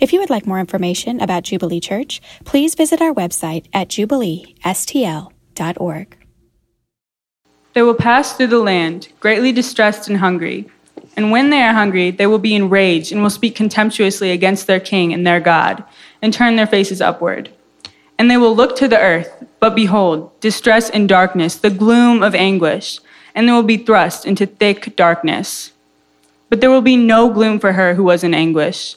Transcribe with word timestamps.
If 0.00 0.12
you 0.14 0.20
would 0.20 0.30
like 0.30 0.46
more 0.46 0.58
information 0.58 1.20
about 1.20 1.42
Jubilee 1.42 1.78
Church, 1.78 2.22
please 2.46 2.74
visit 2.74 3.02
our 3.02 3.12
website 3.12 3.66
at 3.74 3.88
jubileestl.org. 3.88 6.16
They 7.74 7.82
will 7.82 7.94
pass 7.94 8.32
through 8.32 8.46
the 8.46 8.58
land, 8.58 9.08
greatly 9.20 9.52
distressed 9.52 10.08
and 10.08 10.16
hungry. 10.16 10.70
And 11.16 11.30
when 11.30 11.50
they 11.50 11.60
are 11.60 11.74
hungry, 11.74 12.10
they 12.10 12.26
will 12.26 12.38
be 12.38 12.54
enraged 12.54 13.12
and 13.12 13.22
will 13.22 13.28
speak 13.28 13.54
contemptuously 13.54 14.30
against 14.30 14.66
their 14.66 14.80
king 14.80 15.12
and 15.12 15.26
their 15.26 15.38
God, 15.38 15.84
and 16.22 16.32
turn 16.32 16.56
their 16.56 16.66
faces 16.66 17.02
upward. 17.02 17.50
And 18.18 18.30
they 18.30 18.38
will 18.38 18.56
look 18.56 18.76
to 18.76 18.88
the 18.88 18.98
earth, 18.98 19.44
but 19.60 19.74
behold, 19.74 20.32
distress 20.40 20.88
and 20.88 21.06
darkness, 21.08 21.56
the 21.56 21.68
gloom 21.68 22.22
of 22.22 22.34
anguish, 22.34 23.00
and 23.34 23.46
they 23.46 23.52
will 23.52 23.62
be 23.62 23.76
thrust 23.76 24.24
into 24.24 24.46
thick 24.46 24.96
darkness. 24.96 25.72
But 26.48 26.62
there 26.62 26.70
will 26.70 26.80
be 26.80 26.96
no 26.96 27.28
gloom 27.30 27.60
for 27.60 27.72
her 27.72 27.92
who 27.94 28.04
was 28.04 28.24
in 28.24 28.32
anguish. 28.32 28.96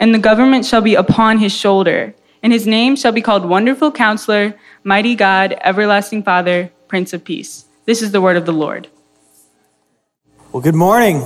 and 0.00 0.14
the 0.14 0.18
government 0.18 0.64
shall 0.64 0.80
be 0.80 0.94
upon 0.94 1.38
his 1.38 1.52
shoulder, 1.52 2.14
and 2.42 2.54
his 2.54 2.66
name 2.66 2.96
shall 2.96 3.12
be 3.12 3.20
called 3.20 3.44
Wonderful 3.44 3.92
Counselor, 3.92 4.58
Mighty 4.82 5.14
God, 5.14 5.56
Everlasting 5.60 6.22
Father, 6.22 6.72
Prince 6.88 7.12
of 7.12 7.22
Peace. 7.22 7.66
This 7.84 8.00
is 8.00 8.10
the 8.10 8.20
word 8.20 8.38
of 8.38 8.46
the 8.46 8.52
Lord. 8.52 8.88
Well, 10.52 10.62
good 10.62 10.74
morning. 10.74 11.22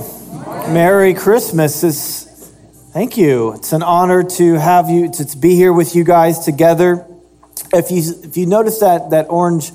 Merry 0.67 1.13
Christmas. 1.13 1.83
It's, 1.85 2.51
thank 2.91 3.17
you. 3.17 3.53
It's 3.53 3.71
an 3.71 3.81
honor 3.81 4.23
to 4.23 4.55
have 4.55 4.89
you, 4.89 5.09
to 5.09 5.37
be 5.37 5.55
here 5.55 5.71
with 5.71 5.95
you 5.95 6.03
guys 6.03 6.39
together. 6.39 7.07
If 7.73 7.91
you, 7.91 8.03
if 8.23 8.35
you 8.35 8.45
notice 8.45 8.79
that, 8.79 9.09
that 9.11 9.27
orange 9.29 9.71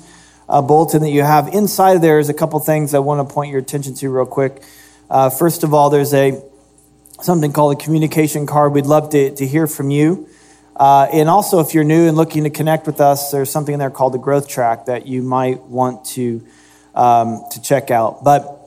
uh, 0.47 0.61
bulletin 0.61 1.01
that 1.01 1.09
you 1.09 1.23
have 1.23 1.47
inside 1.47 2.03
there 2.03 2.19
is 2.19 2.29
a 2.29 2.33
couple 2.35 2.59
things 2.59 2.93
I 2.93 2.99
want 2.99 3.27
to 3.27 3.33
point 3.33 3.49
your 3.49 3.59
attention 3.59 3.95
to 3.95 4.09
real 4.09 4.27
quick. 4.27 4.61
Uh, 5.09 5.31
first 5.31 5.63
of 5.63 5.73
all, 5.73 5.89
there's 5.89 6.13
a 6.13 6.39
something 7.23 7.53
called 7.53 7.73
a 7.73 7.83
communication 7.83 8.45
card. 8.45 8.73
We'd 8.73 8.85
love 8.85 9.09
to, 9.11 9.33
to 9.35 9.47
hear 9.47 9.67
from 9.67 9.89
you. 9.89 10.27
Uh, 10.75 11.07
and 11.13 11.29
also, 11.29 11.59
if 11.59 11.73
you're 11.73 11.83
new 11.83 12.07
and 12.07 12.17
looking 12.17 12.43
to 12.43 12.49
connect 12.49 12.87
with 12.87 13.01
us, 13.01 13.31
there's 13.31 13.49
something 13.49 13.73
in 13.73 13.79
there 13.79 13.89
called 13.89 14.13
the 14.13 14.19
growth 14.19 14.47
track 14.47 14.85
that 14.85 15.05
you 15.05 15.21
might 15.21 15.61
want 15.63 16.05
to, 16.05 16.45
um, 16.95 17.43
to 17.51 17.61
check 17.61 17.91
out. 17.91 18.23
But 18.23 18.57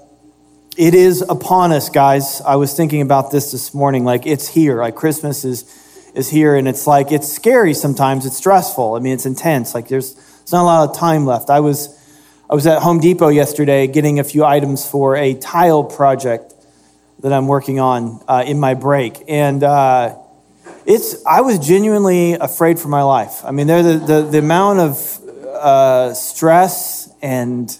it 0.77 0.95
is 0.95 1.23
upon 1.23 1.73
us, 1.73 1.89
guys. 1.89 2.41
I 2.43 2.57
was 2.57 2.75
thinking 2.75 3.01
about 3.01 3.31
this 3.31 3.53
this 3.53 3.75
morning. 3.75 4.05
Like, 4.05 4.27
it's 4.27 4.49
here. 4.49 4.81
Like, 4.81 4.95
Christmas 4.95 5.45
is, 5.45 5.65
is 6.15 6.31
here, 6.31 6.57
and 6.57 6.69
it's 6.69 6.87
like, 6.87 7.11
it's 7.11 7.33
scary 7.33 7.75
sometimes. 7.75 8.27
It's 8.27 8.37
stressful. 8.37 8.95
I 8.95 9.01
mean, 9.01 9.15
it's 9.15 9.27
intense. 9.27 9.75
Like, 9.75 9.89
there's, 9.89 10.15
there's 10.15 10.53
not 10.53 10.63
a 10.63 10.65
lot 10.65 10.91
of 10.91 10.97
time 10.97 11.27
left. 11.27 11.51
I 11.51 11.61
was 11.61 12.01
I 12.49 12.55
was 12.55 12.67
at 12.67 12.83
Home 12.83 13.01
Depot 13.01 13.29
yesterday 13.29 13.87
getting 13.87 14.21
a 14.21 14.25
few 14.25 14.45
items 14.45 14.87
for 14.87 15.17
a 15.17 15.33
tile 15.35 15.83
project 15.83 16.54
that 17.25 17.33
I'm 17.33 17.47
working 17.47 17.81
on 17.81 18.23
uh, 18.29 18.45
in 18.47 18.61
my 18.61 18.75
break. 18.75 19.25
And 19.29 19.65
uh, 19.65 20.15
it's, 20.85 21.25
I 21.25 21.41
was 21.41 21.59
genuinely 21.59 22.35
afraid 22.35 22.79
for 22.79 22.89
my 22.89 23.03
life. 23.03 23.43
I 23.47 23.51
mean, 23.51 23.67
the, 23.67 24.03
the, 24.07 24.29
the 24.31 24.39
amount 24.41 24.81
of 24.81 25.21
uh, 25.47 26.13
stress 26.13 27.11
and 27.23 27.75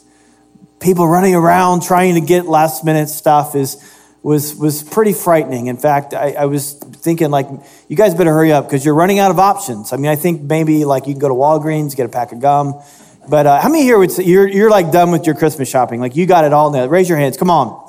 people 0.81 1.07
running 1.07 1.35
around 1.35 1.83
trying 1.83 2.15
to 2.15 2.23
get 2.23 2.47
last 2.47 2.87
minute 2.87 3.11
stuff 3.11 3.55
is, 3.55 3.77
was, 4.23 4.55
was 4.57 4.83
pretty 4.83 5.13
frightening. 5.13 5.67
In 5.67 5.77
fact, 5.77 6.15
I, 6.15 6.31
I 6.33 6.47
was 6.47 6.73
thinking, 6.73 7.31
like, 7.31 7.47
you 7.87 7.97
guys 7.97 8.15
better 8.15 8.33
hurry 8.33 8.51
up 8.51 8.65
because 8.65 8.83
you're 8.83 8.95
running 8.95 9.19
out 9.19 9.31
of 9.31 9.39
options. 9.39 9.93
I 9.93 9.97
mean, 9.97 10.11
I 10.11 10.17
think 10.17 10.41
maybe 10.41 10.87
like 10.87 11.07
you 11.07 11.13
can 11.13 11.21
go 11.21 11.29
to 11.29 11.35
Walgreens, 11.35 11.95
get 11.95 12.07
a 12.07 12.09
pack 12.09 12.33
of 12.33 12.41
gum 12.41 12.81
but 13.29 13.47
uh, 13.47 13.59
how 13.59 13.71
many 13.71 13.83
here 13.85 13.99
would 13.99 14.13
say 14.13 14.25
you're, 14.25 14.47
you're 14.47 14.71
like 14.71 14.93
done 14.93 15.11
with 15.11 15.25
your 15.25 15.35
Christmas 15.35 15.67
shopping? 15.69 15.99
Like 15.99 16.15
you 16.15 16.27
got 16.27 16.45
it 16.45 16.53
all 16.53 16.71
now. 16.71 16.85
Raise 16.87 17.09
your 17.09 17.17
hands. 17.17 17.39
Come 17.39 17.49
on. 17.51 17.84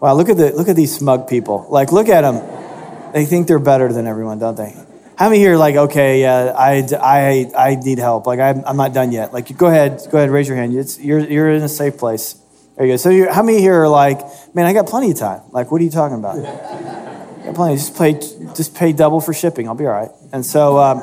Wow, 0.00 0.14
look 0.14 0.28
at 0.28 0.36
the 0.36 0.52
look 0.52 0.68
at 0.68 0.76
these 0.76 0.94
smug 0.94 1.28
people. 1.28 1.66
Like 1.68 1.92
look 1.92 2.08
at 2.08 2.22
them. 2.22 3.12
They 3.12 3.24
think 3.24 3.48
they're 3.48 3.58
better 3.58 3.92
than 3.92 4.06
everyone, 4.06 4.38
don't 4.38 4.56
they? 4.56 4.76
How 5.16 5.28
many 5.28 5.40
here 5.40 5.56
like, 5.56 5.74
okay, 5.74 6.20
yeah, 6.20 6.54
I, 6.56 6.86
I, 7.00 7.50
I 7.56 7.74
need 7.74 7.98
help. 7.98 8.26
Like 8.26 8.38
I'm, 8.38 8.62
I'm 8.64 8.76
not 8.76 8.92
done 8.92 9.10
yet. 9.10 9.32
Like 9.32 9.56
go 9.56 9.66
ahead, 9.66 10.00
go 10.12 10.18
ahead, 10.18 10.30
raise 10.30 10.46
your 10.46 10.56
hand. 10.56 10.76
It's, 10.76 11.00
you're, 11.00 11.18
you're 11.18 11.50
in 11.50 11.62
a 11.62 11.68
safe 11.68 11.98
place. 11.98 12.34
There 12.76 12.86
you 12.86 12.92
go. 12.92 12.96
So 12.98 13.32
how 13.32 13.42
many 13.42 13.60
here 13.60 13.82
are 13.82 13.88
like, 13.88 14.20
man, 14.54 14.66
I 14.66 14.72
got 14.72 14.86
plenty 14.86 15.10
of 15.10 15.18
time. 15.18 15.42
Like, 15.50 15.72
what 15.72 15.80
are 15.80 15.84
you 15.84 15.90
talking 15.90 16.18
about? 16.18 16.36
I 16.36 17.46
got 17.46 17.54
plenty. 17.56 17.76
Just 17.76 17.98
pay, 17.98 18.12
just 18.54 18.76
pay 18.76 18.92
double 18.92 19.20
for 19.20 19.34
shipping. 19.34 19.66
I'll 19.66 19.74
be 19.74 19.86
all 19.86 19.92
right. 19.92 20.10
And 20.32 20.46
so. 20.46 20.78
Um, 20.78 21.02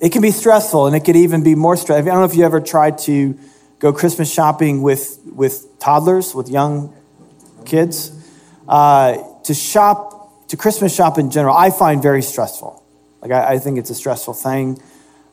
it 0.00 0.12
can 0.12 0.22
be 0.22 0.30
stressful 0.30 0.86
and 0.86 0.94
it 0.94 1.00
could 1.00 1.16
even 1.16 1.42
be 1.42 1.54
more 1.54 1.76
stressful. 1.76 2.08
I 2.08 2.14
don't 2.14 2.20
know 2.20 2.30
if 2.30 2.36
you 2.36 2.44
ever 2.44 2.60
tried 2.60 2.98
to 2.98 3.38
go 3.78 3.92
Christmas 3.92 4.32
shopping 4.32 4.82
with, 4.82 5.18
with 5.24 5.78
toddlers, 5.78 6.34
with 6.34 6.48
young 6.48 6.94
kids. 7.68 8.10
Uh, 8.66 9.18
to 9.44 9.54
shop, 9.54 10.48
to 10.48 10.56
Christmas 10.56 10.94
shop 10.94 11.18
in 11.18 11.30
general, 11.30 11.56
I 11.56 11.70
find 11.70 12.02
very 12.02 12.22
stressful. 12.22 12.82
Like, 13.22 13.30
I, 13.30 13.54
I 13.54 13.58
think 13.58 13.78
it's 13.78 13.90
a 13.90 13.94
stressful 13.94 14.34
thing. 14.34 14.80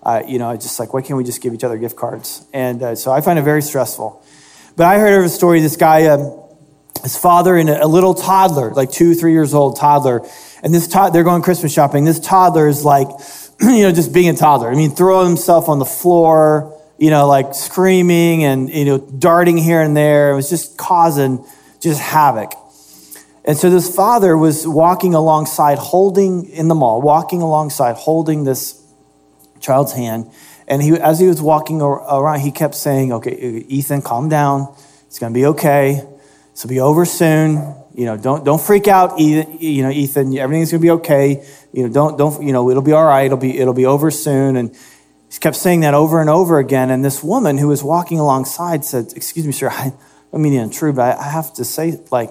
Uh, 0.03 0.22
you 0.28 0.38
know, 0.38 0.56
just 0.56 0.79
like, 0.79 0.94
why 0.94 1.01
can't 1.01 1.18
we 1.18 1.23
just 1.23 1.41
give 1.41 1.53
each 1.53 1.63
other 1.63 1.78
gift 1.78 1.96
cards? 1.96 2.46
And 2.53 2.84
uh, 2.84 2.96
so 2.96 3.12
I 3.12 3.22
find 3.22 3.40
it 3.40 3.41
very 3.41 3.62
stressful. 3.62 4.23
But 4.75 4.85
I 4.85 5.00
heard 5.00 5.18
of 5.18 5.25
a 5.25 5.29
story, 5.29 5.62
this 5.62 5.78
guy, 5.78 6.06
um, 6.06 6.41
his 7.01 7.18
father 7.18 7.56
and 7.56 7.69
a, 7.69 7.88
little 7.88 8.13
toddler, 8.13 8.72
like 8.73 8.91
two, 8.91 9.16
three 9.16 9.31
years 9.31 9.53
old 9.53 9.78
toddler, 9.78 10.22
and 10.63 10.73
this 10.73 10.88
to- 10.90 11.09
they're 11.12 11.23
going 11.23 11.41
Christmas 11.41 11.73
shopping. 11.73 12.03
This 12.03 12.19
toddler 12.19 12.67
is 12.67 12.84
like, 12.84 13.07
you 13.62 13.84
know, 13.84 13.91
just 13.91 14.13
being 14.13 14.29
a 14.29 14.35
toddler. 14.35 14.69
I 14.69 14.75
mean, 14.75 14.91
throwing 14.91 15.28
himself 15.28 15.69
on 15.69 15.79
the 15.79 15.85
floor, 15.85 16.79
you 16.97 17.09
know, 17.09 17.28
like 17.28 17.53
screaming 17.53 18.44
and, 18.44 18.69
you 18.69 18.85
know, 18.85 18.97
darting 18.97 19.57
here 19.57 19.81
and 19.81 19.96
there. 19.96 20.31
It 20.31 20.35
was 20.35 20.50
just 20.50 20.78
causing 20.78 21.46
just 21.85 22.01
havoc. 22.01 22.51
And 23.46 23.57
so 23.57 23.69
this 23.69 23.94
father 23.94 24.35
was 24.38 24.68
walking 24.68 25.13
alongside, 25.13 25.78
holding 25.78 26.50
in 26.50 26.68
the 26.68 26.75
mall, 26.75 27.01
walking 27.01 27.41
alongside, 27.41 27.96
holding 27.96 28.44
this 28.44 28.81
child's 29.59 29.94
hand. 29.94 30.29
And 30.68 30.81
he, 30.81 30.91
as 31.00 31.19
he 31.19 31.28
was 31.28 31.41
walking 31.41 31.81
around, 31.81 32.40
he 32.40 32.51
kept 32.51 32.75
saying, 32.75 33.13
Okay, 33.13 33.31
Ethan, 33.68 34.01
calm 34.01 34.29
down. 34.29 34.73
It's 35.06 35.19
going 35.19 35.31
to 35.31 35.38
be 35.38 35.46
okay. 35.47 36.03
This 36.51 36.63
will 36.63 36.69
be 36.69 36.79
over 36.79 37.06
soon. 37.06 37.75
You 37.94 38.06
know, 38.06 38.17
don't, 38.17 38.44
don't 38.44 38.59
freak 38.59 38.88
out, 38.88 39.19
Ethan. 39.19 39.57
You 39.59 39.84
know, 39.84 39.91
Ethan, 39.91 40.38
everything's 40.38 40.72
going 40.72 40.81
to 40.81 40.85
be 40.85 40.91
okay 40.91 41.46
you 41.75 41.84
know, 41.84 41.90
don't, 41.90 42.17
don't, 42.17 42.41
you 42.41 42.53
know, 42.53 42.69
it'll 42.69 42.81
be 42.81 42.94
all 42.94 43.03
right. 43.03 43.25
It'll 43.25 43.38
be, 43.38 43.59
it'll 43.59 43.73
be 43.73 43.85
over 43.85 44.09
soon. 44.09 44.56
And 44.56 44.73
he 45.29 45.40
kept 45.40 45.57
saying 45.57 45.81
that 45.81 45.94
over 45.94 46.22
and 46.22 46.29
over 46.29 46.57
again. 46.57 46.90
And 46.90 47.03
this 47.03 47.22
woman 47.22 47.57
who 47.57 47.67
was 47.67 47.84
walking 47.84 48.17
alongside 48.17 48.85
said, 48.85 49.12
excuse 49.13 49.46
me, 49.46 49.52
sir, 49.52 49.69
I 49.69 49.91
don't 50.35 50.41
mean 50.41 50.51
to 50.51 50.59
intrude, 50.59 50.97
but 50.97 51.18
I 51.18 51.29
have 51.29 51.53
to 51.53 51.63
say, 51.63 51.97
like, 52.12 52.29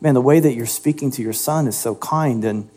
man, 0.00 0.14
the 0.14 0.20
way 0.20 0.40
that 0.40 0.54
you're 0.54 0.66
speaking 0.66 1.12
to 1.12 1.22
your 1.22 1.32
son 1.32 1.68
is 1.68 1.78
so 1.78 1.94
kind. 1.94 2.44
And 2.44 2.68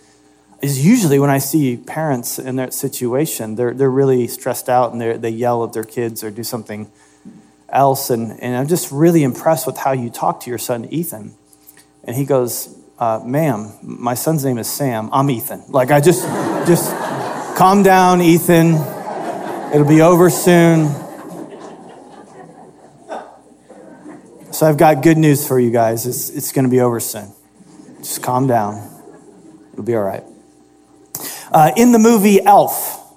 is 0.61 0.85
usually 0.85 1.17
when 1.17 1.31
I 1.31 1.39
see 1.39 1.77
parents 1.77 2.37
in 2.37 2.57
that 2.57 2.75
situation, 2.75 3.55
they're, 3.55 3.73
they're 3.73 3.89
really 3.89 4.27
stressed 4.27 4.69
out 4.69 4.93
and 4.93 5.01
they 5.01 5.29
yell 5.31 5.63
at 5.63 5.73
their 5.73 5.83
kids 5.83 6.23
or 6.23 6.29
do 6.29 6.43
something 6.43 6.91
else. 7.69 8.11
And, 8.11 8.39
and 8.39 8.55
I'm 8.55 8.67
just 8.67 8.91
really 8.91 9.23
impressed 9.23 9.65
with 9.65 9.77
how 9.77 9.93
you 9.93 10.11
talk 10.11 10.41
to 10.41 10.49
your 10.51 10.59
son, 10.59 10.85
Ethan. 10.85 11.33
And 12.03 12.15
he 12.15 12.23
goes, 12.23 12.77
uh, 12.99 13.19
ma'am, 13.25 13.73
my 13.81 14.13
son's 14.13 14.45
name 14.45 14.59
is 14.59 14.67
Sam. 14.67 15.09
I'm 15.11 15.31
Ethan. 15.31 15.63
Like, 15.69 15.89
I 15.89 16.01
just, 16.01 16.21
just 16.67 16.91
calm 17.57 17.81
down, 17.81 18.21
Ethan. 18.21 18.75
It'll 19.73 19.87
be 19.87 20.01
over 20.01 20.29
soon. 20.29 21.06
So 24.57 24.65
I've 24.65 24.77
got 24.77 25.03
good 25.03 25.19
news 25.19 25.47
for 25.47 25.59
you 25.59 25.69
guys. 25.69 26.07
It's, 26.07 26.31
it's 26.31 26.51
going 26.51 26.65
to 26.65 26.71
be 26.71 26.79
over 26.79 26.99
soon. 26.99 27.31
Just 27.99 28.23
calm 28.23 28.47
down. 28.47 28.89
It'll 29.71 29.83
be 29.83 29.95
all 29.95 30.01
right. 30.01 30.23
Uh, 31.51 31.73
in 31.77 31.91
the 31.91 31.99
movie 31.99 32.41
Elf, 32.41 33.07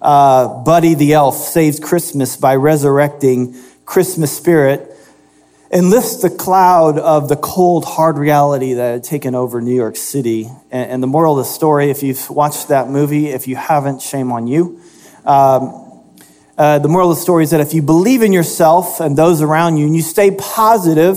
uh, 0.00 0.48
Buddy 0.64 0.94
the 0.94 1.12
Elf 1.12 1.36
saves 1.36 1.78
Christmas 1.78 2.38
by 2.38 2.56
resurrecting 2.56 3.54
Christmas 3.84 4.34
spirit 4.34 4.90
and 5.70 5.90
lifts 5.90 6.22
the 6.22 6.30
cloud 6.30 6.98
of 6.98 7.28
the 7.28 7.36
cold, 7.36 7.84
hard 7.84 8.16
reality 8.16 8.72
that 8.72 8.90
had 8.90 9.04
taken 9.04 9.34
over 9.34 9.60
New 9.60 9.76
York 9.76 9.96
City. 9.96 10.48
And, 10.70 10.92
and 10.92 11.02
the 11.02 11.06
moral 11.06 11.38
of 11.38 11.44
the 11.44 11.52
story, 11.52 11.90
if 11.90 12.02
you've 12.02 12.30
watched 12.30 12.68
that 12.68 12.88
movie, 12.88 13.26
if 13.26 13.46
you 13.46 13.56
haven't, 13.56 14.00
shame 14.00 14.32
on 14.32 14.46
you. 14.46 14.80
Um, 15.26 15.89
uh, 16.60 16.78
the 16.78 16.88
moral 16.88 17.10
of 17.10 17.16
the 17.16 17.22
story 17.22 17.42
is 17.42 17.52
that 17.52 17.60
if 17.62 17.72
you 17.72 17.80
believe 17.80 18.20
in 18.20 18.34
yourself 18.34 19.00
and 19.00 19.16
those 19.16 19.40
around 19.40 19.78
you 19.78 19.86
and 19.86 19.96
you 19.96 20.02
stay 20.02 20.30
positive, 20.30 21.16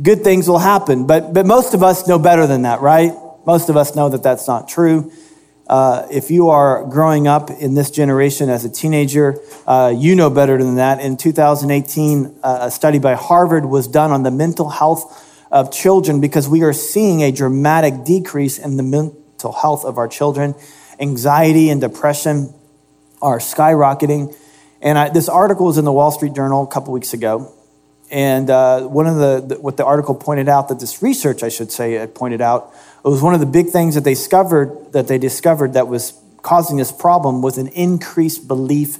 good 0.00 0.22
things 0.22 0.46
will 0.48 0.60
happen. 0.60 1.04
But, 1.04 1.34
but 1.34 1.46
most 1.46 1.74
of 1.74 1.82
us 1.82 2.06
know 2.06 2.16
better 2.16 2.46
than 2.46 2.62
that, 2.62 2.80
right? 2.80 3.12
Most 3.44 3.68
of 3.68 3.76
us 3.76 3.96
know 3.96 4.08
that 4.08 4.22
that's 4.22 4.46
not 4.46 4.68
true. 4.68 5.10
Uh, 5.66 6.06
if 6.12 6.30
you 6.30 6.50
are 6.50 6.84
growing 6.84 7.26
up 7.26 7.50
in 7.50 7.74
this 7.74 7.90
generation 7.90 8.48
as 8.48 8.64
a 8.64 8.70
teenager, 8.70 9.36
uh, 9.66 9.92
you 9.92 10.14
know 10.14 10.30
better 10.30 10.62
than 10.62 10.76
that. 10.76 11.00
In 11.00 11.16
2018, 11.16 12.38
uh, 12.44 12.58
a 12.60 12.70
study 12.70 13.00
by 13.00 13.14
Harvard 13.14 13.64
was 13.64 13.88
done 13.88 14.12
on 14.12 14.22
the 14.22 14.30
mental 14.30 14.70
health 14.70 15.44
of 15.50 15.72
children 15.72 16.20
because 16.20 16.48
we 16.48 16.62
are 16.62 16.72
seeing 16.72 17.20
a 17.20 17.32
dramatic 17.32 18.04
decrease 18.04 18.60
in 18.60 18.76
the 18.76 18.84
mental 18.84 19.50
health 19.50 19.84
of 19.84 19.98
our 19.98 20.06
children. 20.06 20.54
Anxiety 21.00 21.68
and 21.68 21.80
depression 21.80 22.54
are 23.20 23.40
skyrocketing. 23.40 24.36
And 24.84 24.98
I, 24.98 25.08
this 25.08 25.30
article 25.30 25.64
was 25.64 25.78
in 25.78 25.86
the 25.86 25.92
Wall 25.92 26.10
Street 26.10 26.34
Journal 26.34 26.62
a 26.62 26.66
couple 26.66 26.92
weeks 26.92 27.14
ago. 27.14 27.52
And 28.10 28.50
uh, 28.50 28.82
one 28.82 29.06
of 29.06 29.16
the, 29.16 29.54
the, 29.54 29.60
what 29.60 29.78
the 29.78 29.84
article 29.84 30.14
pointed 30.14 30.46
out, 30.46 30.68
that 30.68 30.78
this 30.78 31.02
research, 31.02 31.42
I 31.42 31.48
should 31.48 31.72
say, 31.72 31.94
had 31.94 32.14
pointed 32.14 32.42
out, 32.42 32.70
it 33.02 33.08
was 33.08 33.22
one 33.22 33.32
of 33.32 33.40
the 33.40 33.46
big 33.46 33.70
things 33.70 33.94
that 33.94 34.04
they 34.04 34.12
discovered 34.12 34.92
that 34.92 35.08
they 35.08 35.16
discovered 35.16 35.72
that 35.72 35.88
was 35.88 36.12
causing 36.42 36.76
this 36.76 36.92
problem 36.92 37.40
was 37.40 37.56
an 37.56 37.68
increased 37.68 38.46
belief 38.46 38.98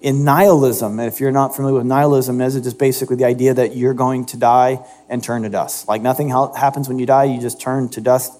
in 0.00 0.22
nihilism. 0.22 1.00
And 1.00 1.12
if 1.12 1.18
you're 1.18 1.32
not 1.32 1.56
familiar 1.56 1.78
with 1.78 1.86
nihilism, 1.86 2.40
is 2.40 2.54
it 2.54 2.62
just 2.62 2.78
basically 2.78 3.16
the 3.16 3.24
idea 3.24 3.54
that 3.54 3.74
you're 3.74 3.94
going 3.94 4.26
to 4.26 4.36
die 4.36 4.86
and 5.08 5.22
turn 5.22 5.42
to 5.42 5.48
dust? 5.48 5.88
Like 5.88 6.00
nothing 6.00 6.28
happens 6.28 6.88
when 6.88 7.00
you 7.00 7.06
die, 7.06 7.24
you 7.24 7.40
just 7.40 7.60
turn 7.60 7.88
to 7.90 8.00
dust. 8.00 8.32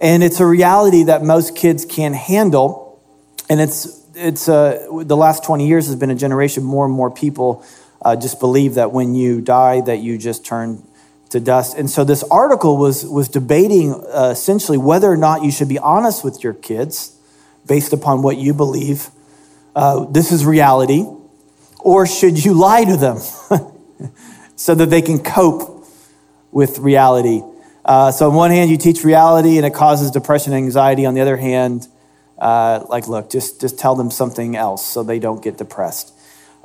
And 0.00 0.24
it's 0.24 0.40
a 0.40 0.46
reality 0.46 1.04
that 1.04 1.22
most 1.22 1.54
kids 1.54 1.84
can't 1.84 2.16
handle. 2.16 3.00
And 3.48 3.60
it's 3.60 4.05
it's 4.16 4.48
uh, 4.48 4.88
the 5.04 5.16
last 5.16 5.44
20 5.44 5.66
years 5.66 5.86
has 5.86 5.96
been 5.96 6.10
a 6.10 6.14
generation 6.14 6.64
more 6.64 6.86
and 6.86 6.94
more 6.94 7.10
people 7.10 7.64
uh, 8.02 8.16
just 8.16 8.40
believe 8.40 8.74
that 8.74 8.92
when 8.92 9.14
you 9.14 9.40
die 9.40 9.80
that 9.82 9.98
you 9.98 10.16
just 10.18 10.44
turn 10.44 10.82
to 11.30 11.40
dust. 11.40 11.76
And 11.76 11.90
so 11.90 12.04
this 12.04 12.22
article 12.24 12.76
was 12.76 13.04
was 13.04 13.28
debating 13.28 13.94
uh, 13.94 14.30
essentially 14.32 14.78
whether 14.78 15.10
or 15.10 15.16
not 15.16 15.42
you 15.42 15.50
should 15.50 15.68
be 15.68 15.78
honest 15.78 16.24
with 16.24 16.42
your 16.42 16.54
kids 16.54 17.16
based 17.66 17.92
upon 17.92 18.22
what 18.22 18.36
you 18.36 18.54
believe 18.54 19.10
uh, 19.74 20.04
this 20.06 20.32
is 20.32 20.46
reality 20.46 21.04
or 21.80 22.06
should 22.06 22.42
you 22.42 22.54
lie 22.54 22.84
to 22.84 22.96
them 22.96 23.18
so 24.56 24.74
that 24.74 24.86
they 24.86 25.02
can 25.02 25.18
cope 25.18 25.86
with 26.52 26.78
reality? 26.78 27.42
Uh, 27.84 28.10
so 28.10 28.30
on 28.30 28.34
one 28.34 28.50
hand 28.50 28.70
you 28.70 28.76
teach 28.76 29.04
reality 29.04 29.56
and 29.56 29.66
it 29.66 29.74
causes 29.74 30.10
depression 30.10 30.52
and 30.52 30.64
anxiety. 30.64 31.04
On 31.04 31.14
the 31.14 31.20
other 31.20 31.36
hand 31.36 31.88
uh, 32.38 32.84
like 32.88 33.08
look 33.08 33.30
just 33.30 33.60
just 33.60 33.78
tell 33.78 33.94
them 33.94 34.10
something 34.10 34.56
else 34.56 34.84
so 34.84 35.02
they 35.02 35.18
don't 35.18 35.42
get 35.42 35.58
depressed 35.58 36.12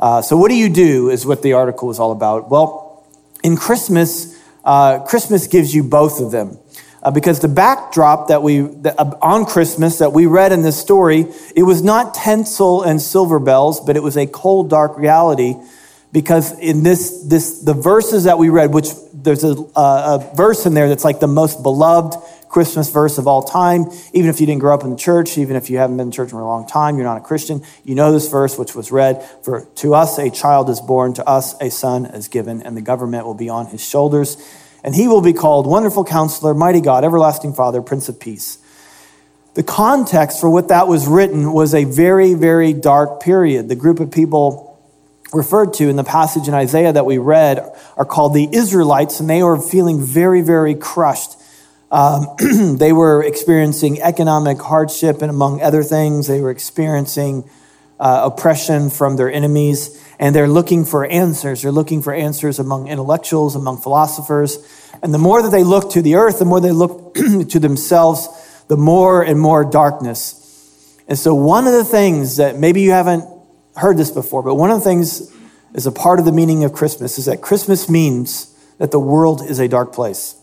uh, 0.01 0.19
so, 0.19 0.35
what 0.35 0.49
do 0.49 0.55
you 0.55 0.67
do 0.67 1.11
is 1.11 1.27
what 1.27 1.43
the 1.43 1.53
article 1.53 1.91
is 1.91 1.99
all 1.99 2.11
about. 2.11 2.49
Well, 2.49 3.05
in 3.43 3.55
Christmas, 3.55 4.35
uh, 4.65 4.99
Christmas 4.99 5.45
gives 5.45 5.75
you 5.75 5.83
both 5.83 6.19
of 6.19 6.31
them. 6.31 6.57
Uh, 7.03 7.11
because 7.11 7.39
the 7.39 7.47
backdrop 7.47 8.27
that 8.27 8.41
we 8.43 8.61
uh, 8.61 9.17
on 9.21 9.45
Christmas 9.45 9.99
that 9.99 10.11
we 10.11 10.25
read 10.25 10.51
in 10.51 10.63
this 10.63 10.79
story, 10.79 11.25
it 11.55 11.63
was 11.63 11.83
not 11.83 12.15
tinsel 12.15 12.81
and 12.81 12.99
silver 12.99 13.39
bells, 13.39 13.79
but 13.79 13.95
it 13.95 14.01
was 14.01 14.17
a 14.17 14.25
cold, 14.25 14.69
dark 14.71 14.97
reality. 14.97 15.55
Because 16.11 16.59
in 16.59 16.83
this, 16.83 17.23
this 17.23 17.59
the 17.59 17.73
verses 17.73 18.25
that 18.25 18.37
we 18.37 18.49
read, 18.49 18.73
which 18.73 18.89
there's 19.13 19.43
a, 19.43 19.55
a 19.75 20.31
verse 20.35 20.65
in 20.65 20.73
there 20.73 20.89
that's 20.89 21.03
like 21.03 21.19
the 21.19 21.27
most 21.27 21.63
beloved 21.63 22.15
Christmas 22.51 22.89
verse 22.89 23.17
of 23.17 23.27
all 23.27 23.41
time. 23.41 23.85
Even 24.11 24.29
if 24.29 24.41
you 24.41 24.45
didn't 24.45 24.59
grow 24.59 24.73
up 24.73 24.83
in 24.83 24.89
the 24.89 24.97
church, 24.97 25.37
even 25.37 25.55
if 25.55 25.69
you 25.69 25.77
haven't 25.77 25.95
been 25.95 26.07
in 26.07 26.11
church 26.11 26.31
for 26.31 26.41
a 26.41 26.45
long 26.45 26.67
time, 26.67 26.97
you're 26.97 27.05
not 27.05 27.17
a 27.17 27.21
Christian, 27.21 27.63
you 27.85 27.95
know 27.95 28.11
this 28.11 28.29
verse, 28.29 28.57
which 28.57 28.75
was 28.75 28.91
read 28.91 29.23
For 29.43 29.65
to 29.75 29.95
us 29.95 30.19
a 30.19 30.29
child 30.29 30.69
is 30.69 30.81
born, 30.81 31.13
to 31.13 31.27
us 31.27 31.55
a 31.61 31.71
son 31.71 32.05
is 32.05 32.27
given, 32.27 32.61
and 32.61 32.75
the 32.75 32.81
government 32.81 33.25
will 33.25 33.35
be 33.35 33.47
on 33.47 33.67
his 33.67 33.81
shoulders. 33.81 34.35
And 34.83 34.93
he 34.93 35.07
will 35.07 35.21
be 35.21 35.31
called 35.31 35.65
Wonderful 35.65 36.03
Counselor, 36.03 36.53
Mighty 36.53 36.81
God, 36.81 37.05
Everlasting 37.05 37.53
Father, 37.53 37.81
Prince 37.81 38.09
of 38.09 38.19
Peace. 38.19 38.57
The 39.53 39.63
context 39.63 40.41
for 40.41 40.49
what 40.49 40.67
that 40.67 40.87
was 40.87 41.07
written 41.07 41.53
was 41.53 41.73
a 41.73 41.85
very, 41.85 42.33
very 42.33 42.73
dark 42.73 43.21
period. 43.21 43.69
The 43.69 43.75
group 43.75 43.99
of 43.99 44.11
people 44.11 44.67
referred 45.33 45.73
to 45.75 45.87
in 45.87 45.95
the 45.95 46.03
passage 46.03 46.49
in 46.49 46.53
Isaiah 46.53 46.91
that 46.91 47.05
we 47.05 47.17
read 47.17 47.59
are 47.95 48.05
called 48.05 48.33
the 48.33 48.49
Israelites, 48.51 49.21
and 49.21 49.29
they 49.29 49.41
were 49.41 49.61
feeling 49.61 50.03
very, 50.03 50.41
very 50.41 50.75
crushed 50.75 51.37
um, 51.91 52.27
they 52.77 52.93
were 52.93 53.21
experiencing 53.23 54.01
economic 54.01 54.59
hardship, 54.59 55.21
and 55.21 55.29
among 55.29 55.61
other 55.61 55.83
things, 55.83 56.27
they 56.27 56.41
were 56.41 56.51
experiencing 56.51 57.49
uh, 57.99 58.31
oppression 58.31 58.89
from 58.89 59.17
their 59.17 59.31
enemies, 59.31 60.01
and 60.17 60.33
they're 60.33 60.47
looking 60.47 60.85
for 60.85 61.05
answers. 61.05 61.61
They're 61.61 61.71
looking 61.71 62.01
for 62.01 62.13
answers 62.13 62.59
among 62.59 62.87
intellectuals, 62.87 63.55
among 63.55 63.81
philosophers. 63.81 64.57
And 65.03 65.13
the 65.13 65.19
more 65.19 65.41
that 65.41 65.49
they 65.49 65.63
look 65.63 65.91
to 65.91 66.01
the 66.01 66.15
earth, 66.15 66.39
the 66.39 66.45
more 66.45 66.61
they 66.61 66.71
look 66.71 67.13
to 67.49 67.59
themselves, 67.59 68.63
the 68.67 68.77
more 68.77 69.21
and 69.21 69.39
more 69.39 69.65
darkness. 69.65 70.97
And 71.07 71.19
so, 71.19 71.35
one 71.35 71.67
of 71.67 71.73
the 71.73 71.83
things 71.83 72.37
that 72.37 72.57
maybe 72.57 72.81
you 72.81 72.91
haven't 72.91 73.25
heard 73.75 73.97
this 73.97 74.11
before, 74.11 74.43
but 74.43 74.55
one 74.55 74.71
of 74.71 74.79
the 74.79 74.85
things 74.85 75.31
is 75.73 75.85
a 75.85 75.91
part 75.91 76.19
of 76.19 76.25
the 76.25 76.31
meaning 76.31 76.63
of 76.63 76.73
Christmas 76.73 77.17
is 77.17 77.25
that 77.25 77.41
Christmas 77.41 77.89
means 77.89 78.55
that 78.77 78.91
the 78.91 78.99
world 78.99 79.41
is 79.41 79.59
a 79.59 79.67
dark 79.67 79.93
place. 79.93 80.40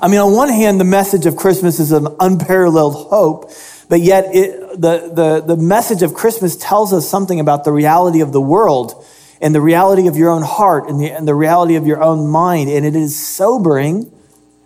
I 0.00 0.08
mean, 0.08 0.20
on 0.20 0.32
one 0.32 0.48
hand, 0.48 0.80
the 0.80 0.84
message 0.84 1.26
of 1.26 1.36
Christmas 1.36 1.78
is 1.78 1.92
an 1.92 2.08
unparalleled 2.20 3.08
hope, 3.08 3.50
but 3.88 4.00
yet 4.00 4.26
it, 4.34 4.80
the, 4.80 5.10
the, 5.14 5.54
the 5.54 5.56
message 5.56 6.02
of 6.02 6.14
Christmas 6.14 6.56
tells 6.56 6.92
us 6.92 7.08
something 7.08 7.40
about 7.40 7.64
the 7.64 7.72
reality 7.72 8.20
of 8.20 8.32
the 8.32 8.40
world 8.40 9.04
and 9.40 9.54
the 9.54 9.60
reality 9.60 10.08
of 10.08 10.16
your 10.16 10.30
own 10.30 10.42
heart 10.42 10.88
and 10.88 11.00
the, 11.00 11.10
and 11.10 11.26
the 11.26 11.34
reality 11.34 11.76
of 11.76 11.86
your 11.86 12.02
own 12.02 12.28
mind. 12.28 12.68
And 12.70 12.84
it 12.84 12.96
is 12.96 13.16
sobering, 13.16 14.12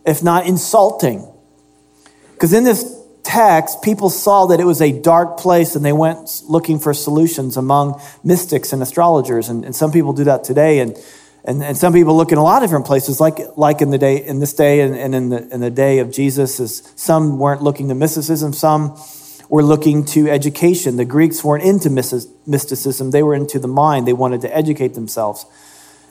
if 0.07 0.23
not 0.23 0.47
insulting. 0.47 1.31
Because 2.33 2.53
in 2.53 2.65
this 2.65 3.01
text, 3.23 3.83
people 3.83 4.11
saw 4.11 4.47
that 4.47 4.61
it 4.61 4.65
was 4.65 4.81
a 4.81 4.99
dark 5.01 5.39
place 5.39 5.77
and 5.77 5.85
they 5.85 5.93
went 5.93 6.43
looking 6.49 6.79
for 6.79 6.95
solutions 6.95 7.57
among 7.57 8.01
mystics 8.25 8.73
and 8.73 8.83
astrologers. 8.83 9.49
And, 9.49 9.65
and 9.65 9.77
some 9.77 9.93
people 9.93 10.13
do 10.13 10.25
that 10.25 10.43
today. 10.43 10.81
And 10.81 10.97
and, 11.45 11.63
and 11.63 11.77
some 11.77 11.93
people 11.93 12.17
look 12.17 12.31
in 12.31 12.39
a 12.39 12.43
lot 12.43 12.63
of 12.63 12.69
different 12.69 12.87
places, 12.87 13.21
like, 13.21 13.39
like 13.57 13.83
in 13.83 13.91
the 13.91 13.99
day 13.99 14.25
in 14.25 14.39
this 14.39 14.55
day 14.55 14.81
and, 14.81 14.95
and 14.95 15.15
in, 15.15 15.29
the, 15.31 15.49
in 15.55 15.61
the 15.61 15.71
day 15.71 15.99
of 15.99 16.13
Jesus, 16.13 16.61
as 16.61 16.93
some 16.95 17.39
weren't 17.39 17.63
looking 17.63 17.89
to 17.89 17.95
mysticism, 17.95 18.53
some 18.53 18.97
were 19.49 19.63
looking 19.63 20.05
to 20.05 20.31
education. 20.31 20.97
The 20.97 21.05
Greeks 21.05 21.43
weren't 21.43 21.65
into 21.65 21.91
mysticism, 21.91 23.11
they 23.11 23.23
were 23.23 23.35
into 23.35 23.59
the 23.59 23.69
mind. 23.69 24.07
They 24.07 24.13
wanted 24.13 24.41
to 24.43 24.57
educate 24.57 24.95
themselves. 24.95 25.45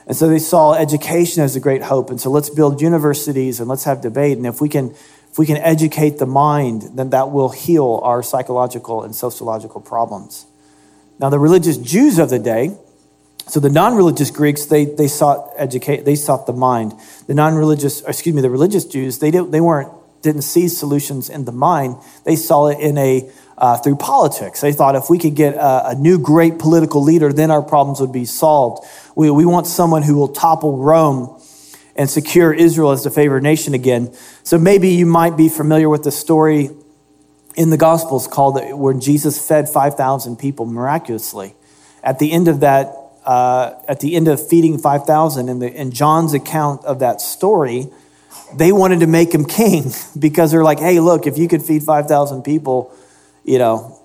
And 0.06 0.18
so 0.18 0.28
they 0.28 0.40
saw 0.40 0.74
education 0.74 1.44
as 1.44 1.56
a 1.56 1.60
great 1.60 1.84
hope. 1.84 2.10
And 2.10 2.20
so 2.20 2.30
let's 2.30 2.50
build 2.50 2.82
universities 2.82 3.60
and 3.60 3.70
let's 3.70 3.86
have 3.86 4.02
debate. 4.02 4.38
And 4.38 4.46
if 4.46 4.60
we 4.60 4.68
can, 4.68 4.90
if 5.32 5.38
we 5.38 5.46
can 5.46 5.58
educate 5.58 6.18
the 6.18 6.26
mind, 6.26 6.90
then 6.96 7.12
that 7.12 7.32
will 7.32 7.50
heal 7.50 8.02
our 8.04 8.22
psychological 8.22 9.04
and 9.04 9.16
sociological 9.16 9.80
problems. 9.80 10.46
Now, 11.20 11.30
the 11.30 11.40
religious 11.40 11.78
Jews 11.78 12.20
of 12.20 12.30
the 12.30 12.40
day, 12.40 12.76
so 13.52 13.60
the 13.60 13.70
non-religious 13.70 14.32
Greeks, 14.32 14.68
they, 14.68 14.86
they 14.86 15.10
sought 15.10 15.52
educate, 15.58 16.06
they 16.06 16.16
sought 16.16 16.46
the 16.46 16.54
mind. 16.54 16.94
The 17.28 17.34
non-religious, 17.34 18.02
excuse 18.04 18.34
me, 18.34 18.42
the 18.42 18.50
religious 18.50 18.86
Jews, 18.86 19.20
they, 19.20 19.30
didn't, 19.30 19.52
they 19.52 19.60
weren't, 19.60 19.92
didn't 20.22 20.44
see 20.44 20.70
solutions 20.70 21.28
in 21.28 21.44
the 21.44 21.52
mind. 21.52 21.98
They 22.24 22.38
saw 22.38 22.68
it 22.68 22.80
in 22.80 22.98
a, 22.98 23.30
uh, 23.58 23.76
through 23.76 23.98
politics. 23.98 24.62
They 24.62 24.72
thought 24.72 24.96
if 24.96 25.10
we 25.10 25.20
could 25.20 25.36
get 25.36 25.56
a, 25.56 25.90
a, 25.90 25.96
new 25.96 26.18
great 26.18 26.60
political 26.60 27.04
leader, 27.04 27.34
then 27.34 27.52
our 27.52 27.62
problems 27.62 28.00
would 28.00 28.14
be 28.14 28.24
solved. 28.24 28.88
We, 29.18 29.30
we 29.30 29.46
want 29.46 29.68
someone 29.68 30.04
who 30.04 30.16
will 30.16 30.30
topple 30.30 30.78
Rome 30.78 31.38
and 31.98 32.10
secure 32.10 32.54
Israel 32.54 32.92
as 32.92 33.04
the 33.04 33.12
favored 33.12 33.44
nation 33.44 33.74
again. 33.74 34.16
So 34.44 34.58
maybe 34.58 34.92
you 34.92 35.06
might 35.06 35.36
be 35.36 35.50
familiar 35.50 35.90
with 35.90 36.04
the 36.04 36.12
story 36.12 36.70
in 37.58 37.70
the 37.70 37.76
Gospels 37.76 38.30
called 38.30 38.62
where 38.80 38.94
Jesus 38.94 39.46
fed 39.46 39.68
5,000 39.68 40.38
people 40.38 40.66
miraculously. 40.66 41.54
At 42.02 42.18
the 42.18 42.32
end 42.32 42.48
of 42.48 42.62
that 42.62 42.96
uh, 43.26 43.74
at 43.88 44.00
the 44.00 44.16
end 44.16 44.28
of 44.28 44.46
feeding 44.46 44.78
5,000, 44.78 45.50
in, 45.50 45.60
the, 45.60 45.72
in 45.72 45.92
John's 45.92 46.34
account 46.34 46.84
of 46.86 47.00
that 47.00 47.22
story, 47.22 47.88
they 48.56 48.72
wanted 48.72 49.02
to 49.02 49.08
make 49.08 49.34
him 49.34 49.46
king 49.46 49.92
because 50.20 50.52
they're 50.52 50.64
like, 50.64 50.80
hey, 50.80 51.00
look, 51.00 51.28
if 51.28 51.38
you 51.38 51.48
could 51.48 51.62
feed 51.62 51.84
5,000 51.84 52.44
people, 52.44 52.94
you 53.44 53.60
know, 53.60 53.98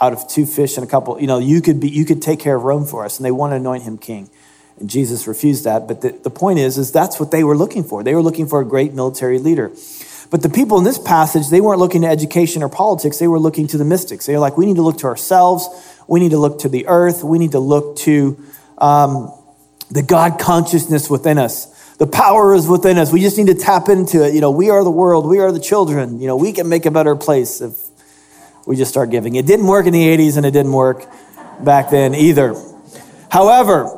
out 0.00 0.12
of 0.12 0.28
two 0.28 0.46
fish 0.46 0.76
and 0.76 0.86
a 0.86 0.90
couple, 0.90 1.20
you 1.20 1.26
know, 1.26 1.38
you 1.38 1.60
could, 1.60 1.80
be, 1.80 1.88
you 1.88 2.04
could 2.04 2.22
take 2.22 2.40
care 2.40 2.56
of 2.56 2.62
Rome 2.62 2.86
for 2.86 3.04
us. 3.04 3.18
And 3.18 3.26
they 3.26 3.30
want 3.30 3.52
to 3.52 3.56
anoint 3.56 3.82
him 3.82 3.98
king. 3.98 4.30
And 4.78 4.88
Jesus 4.88 5.26
refused 5.26 5.64
that. 5.64 5.86
But 5.86 6.00
the, 6.00 6.10
the 6.10 6.30
point 6.30 6.58
is, 6.58 6.78
is 6.78 6.90
that's 6.90 7.20
what 7.20 7.30
they 7.30 7.44
were 7.44 7.56
looking 7.56 7.84
for. 7.84 8.02
They 8.02 8.14
were 8.14 8.22
looking 8.22 8.46
for 8.46 8.60
a 8.60 8.64
great 8.64 8.94
military 8.94 9.38
leader. 9.38 9.70
But 10.30 10.42
the 10.42 10.48
people 10.48 10.78
in 10.78 10.84
this 10.84 10.98
passage, 10.98 11.48
they 11.50 11.60
weren't 11.60 11.80
looking 11.80 12.02
to 12.02 12.08
education 12.08 12.62
or 12.62 12.68
politics. 12.68 13.18
They 13.18 13.26
were 13.26 13.40
looking 13.40 13.66
to 13.68 13.78
the 13.78 13.84
mystics. 13.84 14.26
They 14.26 14.32
were 14.32 14.38
like, 14.38 14.56
we 14.56 14.64
need 14.64 14.76
to 14.76 14.82
look 14.82 14.98
to 14.98 15.06
ourselves. 15.06 15.68
We 16.10 16.18
need 16.18 16.32
to 16.32 16.38
look 16.38 16.58
to 16.60 16.68
the 16.68 16.88
earth. 16.88 17.22
We 17.22 17.38
need 17.38 17.52
to 17.52 17.60
look 17.60 17.96
to 17.98 18.36
um, 18.78 19.32
the 19.92 20.02
God 20.02 20.40
consciousness 20.40 21.08
within 21.08 21.38
us. 21.38 21.66
The 21.98 22.08
power 22.08 22.52
is 22.52 22.66
within 22.66 22.98
us. 22.98 23.12
We 23.12 23.20
just 23.20 23.38
need 23.38 23.46
to 23.46 23.54
tap 23.54 23.88
into 23.88 24.26
it. 24.26 24.34
You 24.34 24.40
know, 24.40 24.50
we 24.50 24.70
are 24.70 24.82
the 24.82 24.90
world. 24.90 25.24
We 25.28 25.38
are 25.38 25.52
the 25.52 25.60
children. 25.60 26.20
You 26.20 26.26
know, 26.26 26.34
we 26.34 26.52
can 26.52 26.68
make 26.68 26.84
a 26.84 26.90
better 26.90 27.14
place 27.14 27.60
if 27.60 27.76
we 28.66 28.74
just 28.74 28.90
start 28.90 29.10
giving. 29.10 29.36
It 29.36 29.46
didn't 29.46 29.68
work 29.68 29.86
in 29.86 29.92
the 29.92 30.02
80s 30.02 30.36
and 30.36 30.44
it 30.44 30.50
didn't 30.50 30.72
work 30.72 31.06
back 31.60 31.90
then 31.90 32.16
either. 32.16 32.56
However, 33.30 33.96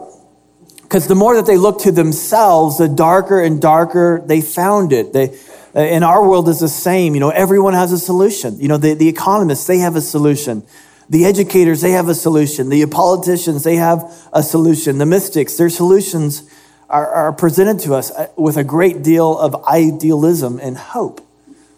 because 0.83 1.09
the 1.09 1.14
more 1.14 1.37
that 1.37 1.47
they 1.47 1.57
looked 1.57 1.85
to 1.85 1.92
themselves, 1.92 2.76
the 2.76 2.88
darker 2.88 3.40
and 3.40 3.59
darker 3.62 4.23
they 4.26 4.42
found 4.42 4.92
it. 4.92 5.14
They, 5.14 5.38
in 5.75 6.02
our 6.02 6.28
world 6.28 6.47
is 6.50 6.61
the 6.61 6.69
same. 6.69 7.14
You 7.14 7.21
know, 7.21 7.31
everyone 7.31 7.73
has 7.73 7.90
a 7.90 7.99
solution. 7.99 8.61
You 8.61 8.69
know, 8.69 8.76
the, 8.76 8.92
the 8.92 9.09
economists, 9.09 9.66
they 9.66 9.78
have 9.78 9.97
a 9.97 10.02
solution. 10.02 10.66
The 11.12 11.26
educators, 11.26 11.83
they 11.83 11.90
have 11.90 12.09
a 12.09 12.14
solution. 12.14 12.71
The 12.71 12.87
politicians, 12.87 13.64
they 13.64 13.76
have 13.76 14.02
a 14.33 14.42
solution. 14.42 14.97
The 14.97 15.04
mystics, 15.04 15.59
their 15.59 15.69
solutions 15.69 16.42
are, 16.88 17.07
are 17.07 17.33
presented 17.35 17.81
to 17.81 17.92
us 17.92 18.11
uh, 18.11 18.28
with 18.35 18.57
a 18.57 18.64
great 18.64 19.02
deal 19.02 19.38
of 19.38 19.54
idealism 19.66 20.59
and 20.59 20.75
hope. 20.75 21.21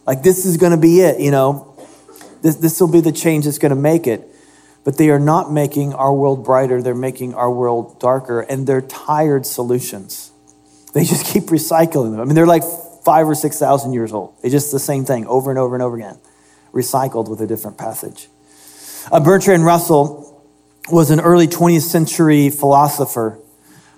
Like, 0.07 0.23
this 0.23 0.45
is 0.45 0.57
going 0.57 0.71
to 0.71 0.79
be 0.79 1.00
it, 1.00 1.19
you 1.19 1.33
know. 1.33 1.76
This, 2.43 2.55
this 2.55 2.81
will 2.81 2.93
be 2.93 3.00
the 3.00 3.11
change 3.11 3.47
that's 3.47 3.59
going 3.59 3.71
to 3.71 3.76
make 3.76 4.07
it. 4.07 4.23
But 4.85 4.99
they 4.99 5.11
are 5.11 5.19
not 5.19 5.50
making 5.50 5.95
our 5.95 6.14
world 6.14 6.45
brighter, 6.45 6.81
they're 6.81 6.95
making 6.95 7.35
our 7.35 7.50
world 7.50 7.99
darker, 7.99 8.41
and 8.41 8.69
they're 8.69 8.83
tired 8.83 9.47
solutions. 9.47 10.31
They 10.93 11.03
just 11.03 11.26
keep 11.33 11.45
recycling 11.45 12.12
them. 12.12 12.21
I 12.21 12.25
mean, 12.25 12.37
they're 12.37 12.47
like 12.47 12.62
five 13.05 13.26
or 13.26 13.35
6,000 13.35 13.95
years 13.95 14.12
old. 14.12 14.37
It's 14.45 14.53
just 14.53 14.71
the 14.71 14.79
same 14.79 15.05
thing 15.05 15.26
over 15.26 15.50
and 15.50 15.59
over 15.59 15.75
and 15.75 15.83
over 15.83 15.97
again, 15.97 16.21
recycled 16.73 17.29
with 17.29 17.41
a 17.41 17.49
different 17.49 17.79
passage. 17.79 18.29
Uh, 19.13 19.21
Bertrand 19.21 19.65
Russell 19.65 20.43
was 20.91 21.11
an 21.11 21.21
early 21.21 21.47
20th 21.47 21.83
century 21.83 22.51
philosopher, 22.51 23.39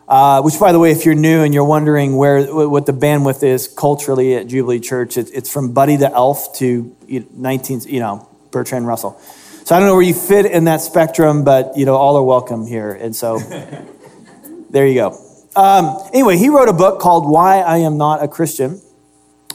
uh, 0.08 0.42
which, 0.42 0.58
by 0.58 0.72
the 0.72 0.78
way, 0.78 0.90
if 0.90 1.04
you're 1.04 1.14
new 1.14 1.42
and 1.42 1.54
you're 1.54 1.64
wondering 1.64 2.16
where 2.16 2.44
what 2.68 2.86
the 2.86 2.92
bandwidth 2.92 3.42
is 3.42 3.68
culturally 3.68 4.34
at 4.34 4.48
Jubilee 4.48 4.80
Church, 4.80 5.16
it, 5.16 5.30
it's 5.32 5.52
from 5.52 5.72
Buddy 5.72 5.96
the 5.96 6.12
Elf 6.12 6.56
to 6.58 6.94
19, 7.08 7.82
you 7.82 8.00
know, 8.00 8.28
Bertrand 8.50 8.86
Russell. 8.86 9.20
So 9.64 9.74
I 9.74 9.80
don't 9.80 9.88
know 9.88 9.94
where 9.94 10.04
you 10.04 10.14
fit 10.14 10.46
in 10.46 10.64
that 10.64 10.80
spectrum, 10.80 11.44
but 11.44 11.76
you 11.76 11.86
know, 11.86 11.96
all 11.96 12.16
are 12.16 12.22
welcome 12.22 12.66
here. 12.66 12.92
And 12.92 13.14
so 13.14 13.38
there 14.70 14.86
you 14.86 14.94
go. 14.94 15.20
Um, 15.56 15.98
anyway, 16.12 16.36
he 16.36 16.50
wrote 16.50 16.68
a 16.68 16.72
book 16.72 17.00
called 17.00 17.28
Why 17.28 17.60
I 17.60 17.78
Am 17.78 17.96
Not 17.96 18.22
a 18.22 18.28
Christian. 18.28 18.80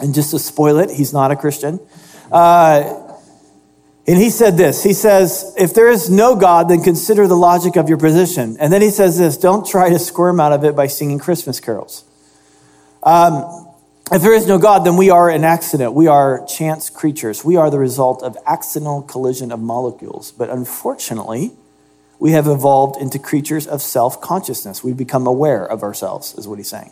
And 0.01 0.13
just 0.13 0.31
to 0.31 0.39
spoil 0.39 0.79
it, 0.79 0.89
he's 0.89 1.13
not 1.13 1.31
a 1.31 1.36
Christian. 1.36 1.79
Uh, 2.31 3.00
and 4.11 4.19
he 4.19 4.29
said 4.29 4.57
this 4.57 4.83
He 4.83 4.91
says, 4.91 5.53
If 5.57 5.73
there 5.73 5.89
is 5.89 6.09
no 6.09 6.35
God, 6.35 6.67
then 6.67 6.83
consider 6.83 7.27
the 7.27 7.37
logic 7.37 7.77
of 7.77 7.87
your 7.87 7.97
position. 7.97 8.57
And 8.59 8.71
then 8.71 8.81
he 8.81 8.89
says 8.89 9.17
this 9.17 9.37
don't 9.37 9.65
try 9.65 9.89
to 9.89 9.99
squirm 9.99 10.39
out 10.39 10.51
of 10.51 10.65
it 10.65 10.75
by 10.75 10.87
singing 10.87 11.17
Christmas 11.17 11.61
carols. 11.61 12.03
Um, 13.03 13.67
if 14.11 14.21
there 14.21 14.33
is 14.33 14.45
no 14.45 14.57
God, 14.57 14.83
then 14.85 14.97
we 14.97 15.09
are 15.09 15.29
an 15.29 15.45
accident. 15.45 15.93
We 15.93 16.07
are 16.07 16.45
chance 16.45 16.89
creatures. 16.89 17.45
We 17.45 17.55
are 17.55 17.69
the 17.69 17.79
result 17.79 18.21
of 18.21 18.35
accidental 18.45 19.01
collision 19.01 19.49
of 19.53 19.61
molecules. 19.61 20.31
But 20.31 20.49
unfortunately, 20.49 21.53
we 22.19 22.31
have 22.31 22.47
evolved 22.47 23.01
into 23.01 23.17
creatures 23.17 23.65
of 23.65 23.81
self 23.81 24.19
consciousness. 24.19 24.83
We've 24.83 24.97
become 24.97 25.25
aware 25.25 25.65
of 25.65 25.83
ourselves, 25.83 26.35
is 26.37 26.49
what 26.49 26.57
he's 26.57 26.69
saying. 26.69 26.91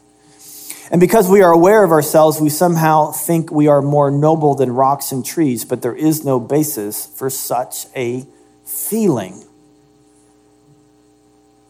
And 0.92 1.00
because 1.00 1.30
we 1.30 1.42
are 1.42 1.52
aware 1.52 1.84
of 1.84 1.92
ourselves, 1.92 2.42
we 2.42 2.50
somehow 2.50 3.12
think 3.12 3.52
we 3.52 3.68
are 3.68 3.82
more 3.82 4.10
noble 4.10 4.56
than 4.56 4.72
rocks 4.72 5.12
and 5.12 5.26
trees, 5.26 5.66
but 5.66 5.82
there 5.82 5.96
is 5.96 6.26
no 6.26 6.40
basis 6.40 7.06
for 7.06 7.30
such 7.30 7.86
a 7.96 8.26
feeling. 8.66 9.44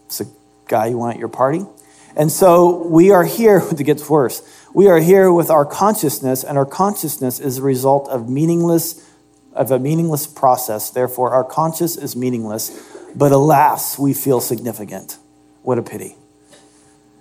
It's 0.05 0.21
a 0.21 0.25
guy 0.67 0.87
you 0.87 0.97
want 0.97 1.15
at 1.15 1.19
your 1.19 1.29
party. 1.29 1.65
And 2.15 2.31
so 2.31 2.87
we 2.87 3.11
are 3.11 3.23
here, 3.23 3.61
it 3.71 3.83
gets 3.83 4.09
worse. 4.09 4.41
We 4.73 4.87
are 4.87 4.99
here 4.99 5.31
with 5.31 5.49
our 5.49 5.65
consciousness, 5.65 6.43
and 6.43 6.57
our 6.57 6.65
consciousness 6.65 7.39
is 7.39 7.57
a 7.57 7.63
result 7.63 8.07
of 8.09 8.29
meaningless, 8.29 9.05
of 9.53 9.71
a 9.71 9.79
meaningless 9.79 10.27
process. 10.27 10.89
Therefore, 10.89 11.31
our 11.31 11.43
conscious 11.43 11.97
is 11.97 12.15
meaningless, 12.15 12.71
but 13.15 13.31
alas, 13.31 13.97
we 13.97 14.13
feel 14.13 14.39
significant. 14.39 15.17
What 15.63 15.77
a 15.77 15.81
pity. 15.81 16.15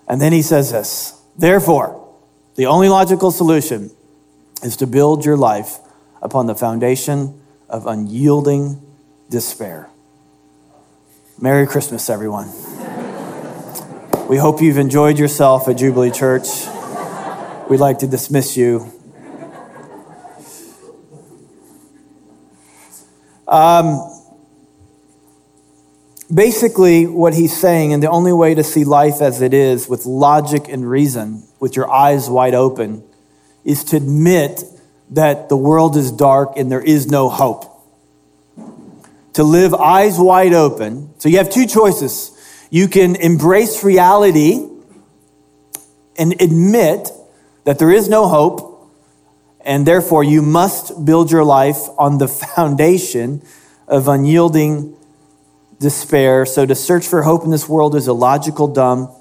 And 0.06 0.20
then 0.20 0.32
he 0.32 0.42
says 0.42 0.70
this 0.70 1.17
Therefore, 1.38 2.12
the 2.56 2.66
only 2.66 2.88
logical 2.88 3.30
solution 3.30 3.92
is 4.64 4.76
to 4.78 4.88
build 4.88 5.24
your 5.24 5.36
life 5.36 5.78
upon 6.20 6.46
the 6.46 6.54
foundation 6.56 7.40
of 7.68 7.86
unyielding 7.86 8.82
despair. 9.30 9.88
Merry 11.40 11.64
Christmas, 11.68 12.10
everyone. 12.10 12.48
We 14.28 14.36
hope 14.36 14.60
you've 14.60 14.78
enjoyed 14.78 15.16
yourself 15.16 15.68
at 15.68 15.76
Jubilee 15.76 16.10
Church. 16.10 16.48
We'd 17.70 17.78
like 17.78 18.00
to 18.00 18.08
dismiss 18.08 18.56
you. 18.56 18.92
Um, 23.46 24.17
Basically, 26.32 27.06
what 27.06 27.32
he's 27.32 27.56
saying, 27.56 27.94
and 27.94 28.02
the 28.02 28.10
only 28.10 28.34
way 28.34 28.54
to 28.54 28.62
see 28.62 28.84
life 28.84 29.22
as 29.22 29.40
it 29.40 29.54
is 29.54 29.88
with 29.88 30.04
logic 30.04 30.68
and 30.68 30.88
reason, 30.88 31.44
with 31.58 31.74
your 31.74 31.90
eyes 31.90 32.28
wide 32.28 32.54
open, 32.54 33.02
is 33.64 33.82
to 33.84 33.96
admit 33.96 34.62
that 35.10 35.48
the 35.48 35.56
world 35.56 35.96
is 35.96 36.12
dark 36.12 36.52
and 36.56 36.70
there 36.70 36.82
is 36.82 37.06
no 37.06 37.30
hope. 37.30 37.64
To 39.34 39.42
live 39.42 39.72
eyes 39.72 40.18
wide 40.18 40.52
open. 40.52 41.14
So 41.18 41.30
you 41.30 41.38
have 41.38 41.48
two 41.48 41.66
choices. 41.66 42.32
You 42.70 42.88
can 42.88 43.16
embrace 43.16 43.82
reality 43.82 44.68
and 46.18 46.34
admit 46.42 47.10
that 47.64 47.78
there 47.78 47.90
is 47.90 48.10
no 48.10 48.28
hope, 48.28 48.92
and 49.62 49.86
therefore 49.86 50.24
you 50.24 50.42
must 50.42 51.06
build 51.06 51.30
your 51.30 51.44
life 51.44 51.88
on 51.96 52.18
the 52.18 52.28
foundation 52.28 53.40
of 53.86 54.08
unyielding 54.08 54.97
despair. 55.80 56.44
So 56.46 56.66
to 56.66 56.74
search 56.74 57.06
for 57.06 57.22
hope 57.22 57.44
in 57.44 57.50
this 57.50 57.68
world 57.68 57.94
is 57.94 58.08
illogical, 58.08 58.68
dumb, 58.68 59.14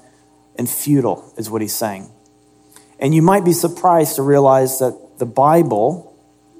and 0.56 0.68
futile, 0.68 1.32
is 1.36 1.50
what 1.50 1.62
he's 1.62 1.74
saying. 1.74 2.10
And 2.98 3.14
you 3.14 3.22
might 3.22 3.44
be 3.44 3.52
surprised 3.52 4.16
to 4.16 4.22
realize 4.22 4.80
that 4.80 5.18
the 5.18 5.26
Bible, 5.26 6.16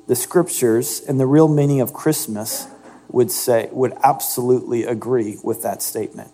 the 0.07 0.15
scriptures, 0.15 1.01
and 1.01 1.19
the 1.19 1.27
real 1.27 1.49
meaning 1.49 1.81
of 1.81 1.93
Christmas 1.93 2.69
would 3.09 3.31
say, 3.31 3.69
would 3.73 3.93
absolutely 4.03 4.85
agree 4.85 5.39
with 5.43 5.63
that 5.63 5.83
statement. 5.83 6.31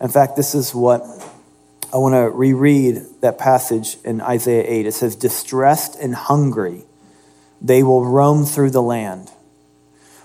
In 0.00 0.08
fact, 0.08 0.36
this 0.36 0.54
is 0.54 0.74
what 0.74 1.02
I 1.92 1.96
want 1.96 2.14
to 2.14 2.28
reread 2.28 3.02
that 3.22 3.38
passage 3.38 3.96
in 4.04 4.20
Isaiah 4.20 4.64
8. 4.66 4.86
It 4.86 4.92
says, 4.92 5.16
Distressed 5.16 5.96
and 5.96 6.14
hungry, 6.14 6.84
they 7.62 7.82
will 7.82 8.04
roam 8.04 8.44
through 8.44 8.70
the 8.70 8.82
land. 8.82 9.30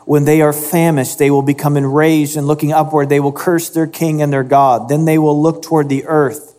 When 0.06 0.26
they 0.26 0.42
are 0.42 0.54
famished, 0.54 1.18
they 1.18 1.32
will 1.32 1.42
become 1.42 1.78
enraged, 1.78 2.36
and 2.36 2.46
looking 2.46 2.74
upward, 2.74 3.10
they 3.10 3.20
will 3.20 3.32
curse 3.32 3.70
their 3.70 3.88
king 3.88 4.22
and 4.22 4.34
their 4.34 4.44
God. 4.44 4.90
Then 4.90 5.06
they 5.06 5.18
will 5.18 5.42
look 5.42 5.62
toward 5.62 5.88
the 5.88 6.06
earth 6.06 6.56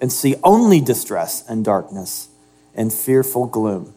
and 0.00 0.12
see 0.12 0.36
only 0.44 0.80
distress 0.80 1.44
and 1.48 1.64
darkness 1.64 2.28
and 2.74 2.92
fearful 2.92 3.46
gloom. 3.46 3.92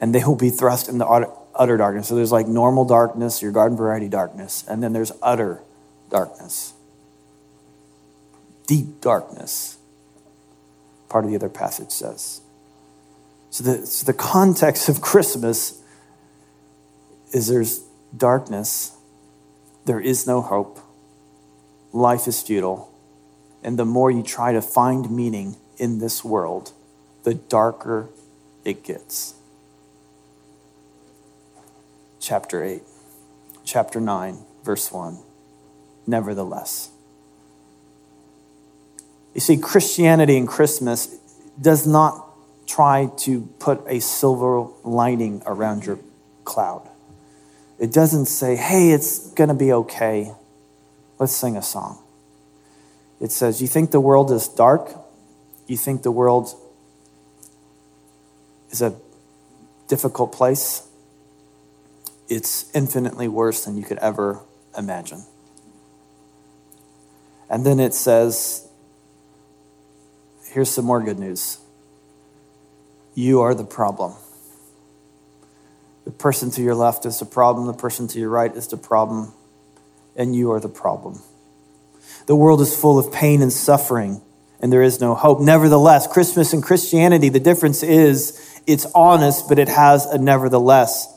And 0.00 0.14
they 0.14 0.24
will 0.24 0.36
be 0.36 0.50
thrust 0.50 0.88
into 0.88 1.06
utter 1.06 1.76
darkness. 1.76 2.08
So 2.08 2.14
there's 2.14 2.32
like 2.32 2.46
normal 2.46 2.84
darkness, 2.84 3.42
your 3.42 3.52
garden 3.52 3.76
variety 3.76 4.08
darkness, 4.08 4.64
and 4.68 4.82
then 4.82 4.92
there's 4.92 5.12
utter 5.22 5.60
darkness, 6.08 6.72
deep 8.66 9.00
darkness. 9.00 9.76
Part 11.08 11.24
of 11.24 11.30
the 11.30 11.36
other 11.36 11.48
passage 11.48 11.90
says. 11.90 12.40
So 13.50 13.64
the, 13.64 13.86
so 13.86 14.06
the 14.06 14.14
context 14.16 14.88
of 14.88 15.00
Christmas 15.02 15.81
is 17.32 17.48
there's 17.48 17.84
darkness, 18.16 18.96
there 19.84 20.00
is 20.00 20.26
no 20.26 20.40
hope, 20.40 20.78
life 21.92 22.28
is 22.28 22.42
futile, 22.42 22.92
and 23.62 23.78
the 23.78 23.84
more 23.84 24.10
you 24.10 24.22
try 24.22 24.52
to 24.52 24.62
find 24.62 25.10
meaning 25.10 25.56
in 25.78 25.98
this 25.98 26.24
world, 26.24 26.72
the 27.24 27.34
darker 27.34 28.08
it 28.64 28.84
gets. 28.84 29.34
Chapter 32.20 32.62
8, 32.62 32.82
chapter 33.64 34.00
9, 34.00 34.38
verse 34.62 34.92
1. 34.92 35.18
Nevertheless. 36.06 36.90
You 39.34 39.40
see, 39.40 39.56
Christianity 39.56 40.36
and 40.36 40.46
Christmas 40.46 41.16
does 41.60 41.86
not 41.86 42.28
try 42.66 43.10
to 43.18 43.42
put 43.58 43.82
a 43.86 44.00
silver 44.00 44.66
lining 44.84 45.42
around 45.46 45.84
your 45.86 45.98
cloud. 46.44 46.88
It 47.78 47.92
doesn't 47.92 48.26
say, 48.26 48.56
hey, 48.56 48.90
it's 48.90 49.30
going 49.32 49.48
to 49.48 49.54
be 49.54 49.72
okay. 49.72 50.32
Let's 51.18 51.32
sing 51.32 51.56
a 51.56 51.62
song. 51.62 51.98
It 53.20 53.32
says, 53.32 53.62
you 53.62 53.68
think 53.68 53.90
the 53.90 54.00
world 54.00 54.30
is 54.30 54.48
dark? 54.48 54.94
You 55.66 55.76
think 55.76 56.02
the 56.02 56.10
world 56.10 56.54
is 58.70 58.82
a 58.82 58.96
difficult 59.88 60.32
place? 60.32 60.88
It's 62.28 62.70
infinitely 62.74 63.28
worse 63.28 63.64
than 63.64 63.76
you 63.76 63.84
could 63.84 63.98
ever 63.98 64.40
imagine. 64.76 65.24
And 67.50 67.66
then 67.66 67.78
it 67.78 67.94
says, 67.94 68.66
here's 70.50 70.70
some 70.70 70.86
more 70.86 71.02
good 71.02 71.18
news. 71.18 71.58
You 73.14 73.40
are 73.42 73.54
the 73.54 73.64
problem. 73.64 74.14
Person 76.22 76.52
to 76.52 76.62
your 76.62 76.76
left 76.76 77.04
is 77.04 77.18
the 77.18 77.24
problem, 77.24 77.66
the 77.66 77.72
person 77.72 78.06
to 78.06 78.20
your 78.20 78.28
right 78.28 78.54
is 78.54 78.68
the 78.68 78.76
problem, 78.76 79.32
and 80.14 80.36
you 80.36 80.52
are 80.52 80.60
the 80.60 80.68
problem. 80.68 81.20
The 82.26 82.36
world 82.36 82.60
is 82.60 82.76
full 82.76 82.96
of 82.96 83.12
pain 83.12 83.42
and 83.42 83.52
suffering, 83.52 84.22
and 84.60 84.72
there 84.72 84.82
is 84.82 85.00
no 85.00 85.16
hope. 85.16 85.40
Nevertheless, 85.40 86.06
Christmas 86.06 86.52
and 86.52 86.62
Christianity, 86.62 87.28
the 87.28 87.40
difference 87.40 87.82
is 87.82 88.38
It's 88.68 88.86
honest, 88.94 89.48
but 89.48 89.58
it 89.58 89.66
has 89.66 90.06
a 90.06 90.16
nevertheless. 90.16 91.08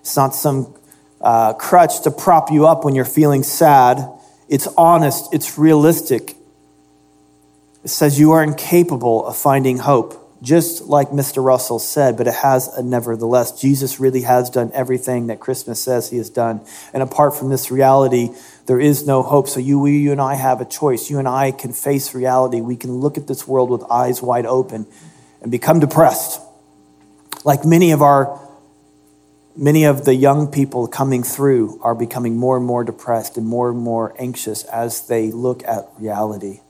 It's 0.00 0.16
not 0.16 0.34
some 0.34 0.74
uh, 1.20 1.52
crutch 1.52 2.00
to 2.00 2.10
prop 2.10 2.50
you 2.50 2.66
up 2.66 2.84
when 2.84 2.96
you're 2.96 3.04
feeling 3.04 3.44
sad. 3.44 4.04
It's 4.48 4.66
honest, 4.76 5.32
it's 5.32 5.56
realistic. 5.56 6.34
It 7.84 7.90
says 7.90 8.18
you 8.18 8.32
are 8.32 8.42
incapable 8.42 9.24
of 9.24 9.36
finding 9.36 9.78
hope 9.78 10.23
just 10.44 10.82
like 10.82 11.08
Mr. 11.08 11.42
Russell 11.42 11.78
said, 11.78 12.16
but 12.16 12.26
it 12.26 12.34
has 12.34 12.68
a 12.68 12.82
nevertheless. 12.82 13.58
Jesus 13.58 13.98
really 13.98 14.22
has 14.22 14.50
done 14.50 14.70
everything 14.74 15.28
that 15.28 15.40
Christmas 15.40 15.82
says 15.82 16.10
he 16.10 16.18
has 16.18 16.28
done. 16.28 16.60
And 16.92 17.02
apart 17.02 17.34
from 17.34 17.48
this 17.48 17.70
reality, 17.70 18.28
there 18.66 18.78
is 18.78 19.06
no 19.06 19.22
hope. 19.22 19.48
So 19.48 19.58
you, 19.58 19.86
you 19.86 20.12
and 20.12 20.20
I 20.20 20.34
have 20.34 20.60
a 20.60 20.66
choice. 20.66 21.08
You 21.08 21.18
and 21.18 21.26
I 21.26 21.50
can 21.50 21.72
face 21.72 22.14
reality. 22.14 22.60
We 22.60 22.76
can 22.76 22.92
look 22.92 23.16
at 23.16 23.26
this 23.26 23.48
world 23.48 23.70
with 23.70 23.82
eyes 23.90 24.20
wide 24.20 24.44
open 24.44 24.86
and 25.40 25.50
become 25.50 25.80
depressed. 25.80 26.40
Like 27.44 27.64
many 27.64 27.92
of 27.92 28.02
our 28.02 28.40
many 29.56 29.84
of 29.84 30.04
the 30.04 30.14
young 30.14 30.48
people 30.48 30.88
coming 30.88 31.22
through 31.22 31.80
are 31.80 31.94
becoming 31.94 32.36
more 32.36 32.56
and 32.56 32.66
more 32.66 32.82
depressed 32.82 33.36
and 33.36 33.46
more 33.46 33.70
and 33.70 33.78
more 33.78 34.14
anxious 34.18 34.64
as 34.64 35.06
they 35.06 35.30
look 35.30 35.62
at 35.64 35.88
reality. 35.98 36.60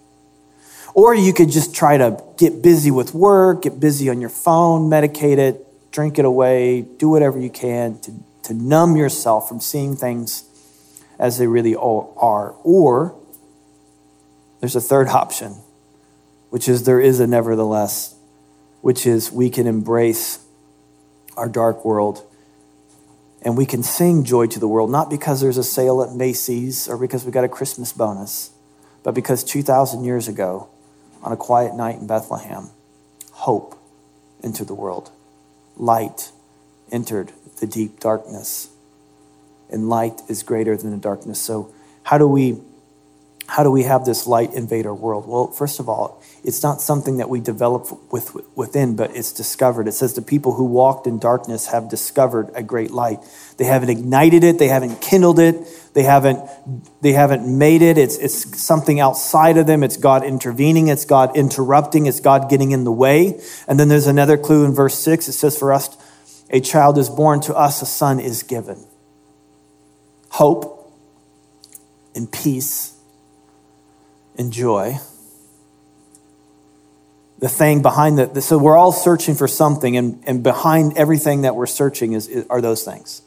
Or 0.95 1.13
you 1.13 1.33
could 1.33 1.51
just 1.51 1.75
try 1.75 1.97
to 1.97 2.23
get 2.37 2.63
busy 2.63 2.93
with 2.93 3.15
work, 3.15 3.63
get 3.63 3.81
busy 3.81 4.09
on 4.09 4.21
your 4.21 4.31
phone, 4.31 4.89
medicate 4.89 5.39
it, 5.39 5.67
drink 5.91 6.19
it 6.19 6.25
away, 6.25 6.83
do 6.83 7.09
whatever 7.09 7.39
you 7.39 7.51
can 7.51 7.99
to, 8.01 8.13
to 8.45 8.55
numb 8.55 8.97
yourself 8.97 9.49
from 9.49 9.61
seeing 9.61 9.97
things 9.97 10.45
as 11.19 11.39
they 11.39 11.49
really 11.49 11.75
are. 11.75 12.55
Or 12.63 13.17
there's 14.61 14.77
a 14.77 14.81
third 14.81 15.09
option, 15.09 15.57
which 16.51 16.69
is 16.69 16.85
there 16.85 17.01
is 17.01 17.19
a 17.19 17.27
nevertheless, 17.27 18.15
which 18.81 19.05
is 19.05 19.33
we 19.33 19.51
can 19.51 19.67
embrace 19.67 20.39
our 21.37 21.49
dark 21.49 21.85
world 21.85 22.25
and 23.43 23.57
we 23.57 23.67
can 23.67 23.83
sing 23.83 24.25
joy 24.25 24.47
to 24.47 24.59
the 24.61 24.69
world, 24.69 24.91
not 24.91 25.11
because 25.11 25.41
there's 25.41 25.59
a 25.59 25.65
sale 25.65 26.03
at 26.03 26.15
Macy's 26.15 26.89
or 26.89 26.97
because 26.97 27.25
we 27.25 27.33
got 27.33 27.45
a 27.45 27.49
Christmas 27.49 27.93
bonus, 27.93 28.51
but 29.03 29.13
because 29.13 29.45
2,000 29.45 30.05
years 30.05 30.29
ago, 30.29 30.69
on 31.25 31.33
a 31.33 31.37
quiet 31.37 31.75
night 31.75 31.97
in 31.97 32.07
Bethlehem, 32.07 32.71
hope 33.33 33.77
entered 34.43 34.69
the 34.69 34.75
world. 34.75 35.11
Light 35.77 36.31
entered 36.93 37.33
the 37.61 37.67
deep 37.67 37.99
darkness. 37.99 38.69
And 39.71 39.89
light 39.89 40.21
is 40.29 40.43
greater 40.43 40.77
than 40.77 40.91
the 40.91 40.99
darkness. 40.99 41.41
So, 41.41 41.73
how 42.05 42.19
do 42.19 42.29
we 42.29 42.61
how 43.47 43.63
do 43.63 43.71
we 43.71 43.83
have 43.83 44.05
this 44.05 44.27
light 44.27 44.55
invade 44.55 44.87
our 44.87 44.95
world? 44.95 45.27
Well, 45.29 45.49
first 45.49 45.79
of 45.79 45.89
all, 45.89 46.23
it's 46.43 46.63
not 46.63 46.81
something 46.81 47.19
that 47.19 47.29
we 47.29 47.41
develop 47.41 48.11
with, 48.11 48.35
within, 48.57 48.97
but 48.97 49.15
it's 49.15 49.33
discovered. 49.33 49.87
It 49.87 49.93
says 49.93 50.15
the 50.15 50.23
people 50.23 50.55
who 50.55 50.65
walked 50.65 51.07
in 51.07 51.19
darkness 51.19 51.67
have 51.67 51.91
discovered 51.91 52.51
a 52.55 52.63
great 52.63 52.91
light. 52.91 53.21
They 53.59 53.65
haven't 53.65 53.91
ignited 53.91 54.45
it, 54.45 54.59
they 54.59 54.69
haven't 54.69 55.03
kindled 55.03 55.39
it, 55.39 55.57
they 55.93 56.05
haven't, 56.05 56.41
they 57.03 57.13
haven't 57.13 57.47
made 57.47 57.83
it. 57.83 57.99
It's, 57.99 58.17
it's 58.17 58.61
something 58.61 58.99
outside 58.99 59.59
of 59.59 59.67
them. 59.67 59.83
It's 59.83 59.99
God 59.99 60.25
intervening, 60.25 60.89
it's 60.89 61.05
God 61.05 61.37
interrupting, 61.37 62.07
it's 62.07 62.21
God 62.21 62.49
getting 62.49 62.73
in 62.73 62.85
the 62.85 62.93
way. 62.93 63.41
And 63.69 63.79
then 63.79 63.89
there's 63.89 64.07
another 64.07 64.39
clue 64.39 64.65
in 64.65 64.73
verse 64.73 64.99
6. 64.99 65.29
It 65.29 65.33
says, 65.33 65.59
For 65.59 65.73
us, 65.73 65.95
a 66.49 66.61
child 66.61 66.97
is 66.97 67.11
born, 67.11 67.41
to 67.43 67.55
us 67.55 67.83
a 67.83 67.87
son 67.87 68.21
is 68.21 68.43
given. 68.43 68.87
Hope 70.31 70.93
and 72.15 72.31
peace 72.33 72.94
and 74.37 74.53
joy. 74.53 74.99
The 77.39 77.49
thing 77.49 77.83
behind 77.83 78.19
the, 78.19 78.41
so 78.41 78.59
we're 78.59 78.77
all 78.77 78.93
searching 78.93 79.35
for 79.35 79.49
something, 79.49 79.97
and, 79.97 80.23
and 80.27 80.43
behind 80.43 80.97
everything 80.97 81.43
that 81.43 81.57
we're 81.57 81.67
searching 81.67 82.13
is, 82.13 82.27
is, 82.29 82.47
are 82.49 82.61
those 82.61 82.85
things. 82.85 83.23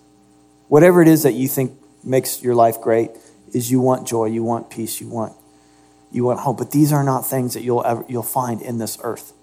Whatever 0.70 1.02
it 1.02 1.08
is 1.08 1.24
that 1.24 1.34
you 1.34 1.48
think 1.48 1.74
makes 2.04 2.42
your 2.42 2.56
life 2.56 2.82
great, 2.82 3.12
is 3.54 3.72
you 3.72 3.80
want 3.80 4.08
joy, 4.08 4.26
you 4.26 4.44
want 4.44 4.70
peace, 4.70 5.00
you 5.00 5.08
want, 5.08 5.34
you 6.12 6.24
want 6.24 6.40
hope. 6.40 6.58
But 6.58 6.72
these 6.72 6.92
are 6.92 7.04
not 7.04 7.22
things 7.22 7.54
that 7.54 7.64
you'll 7.64 7.86
ever 7.86 8.06
you'll 8.08 8.24
find 8.24 8.62
in 8.62 8.78
this 8.78 8.98
earth. 9.04 9.34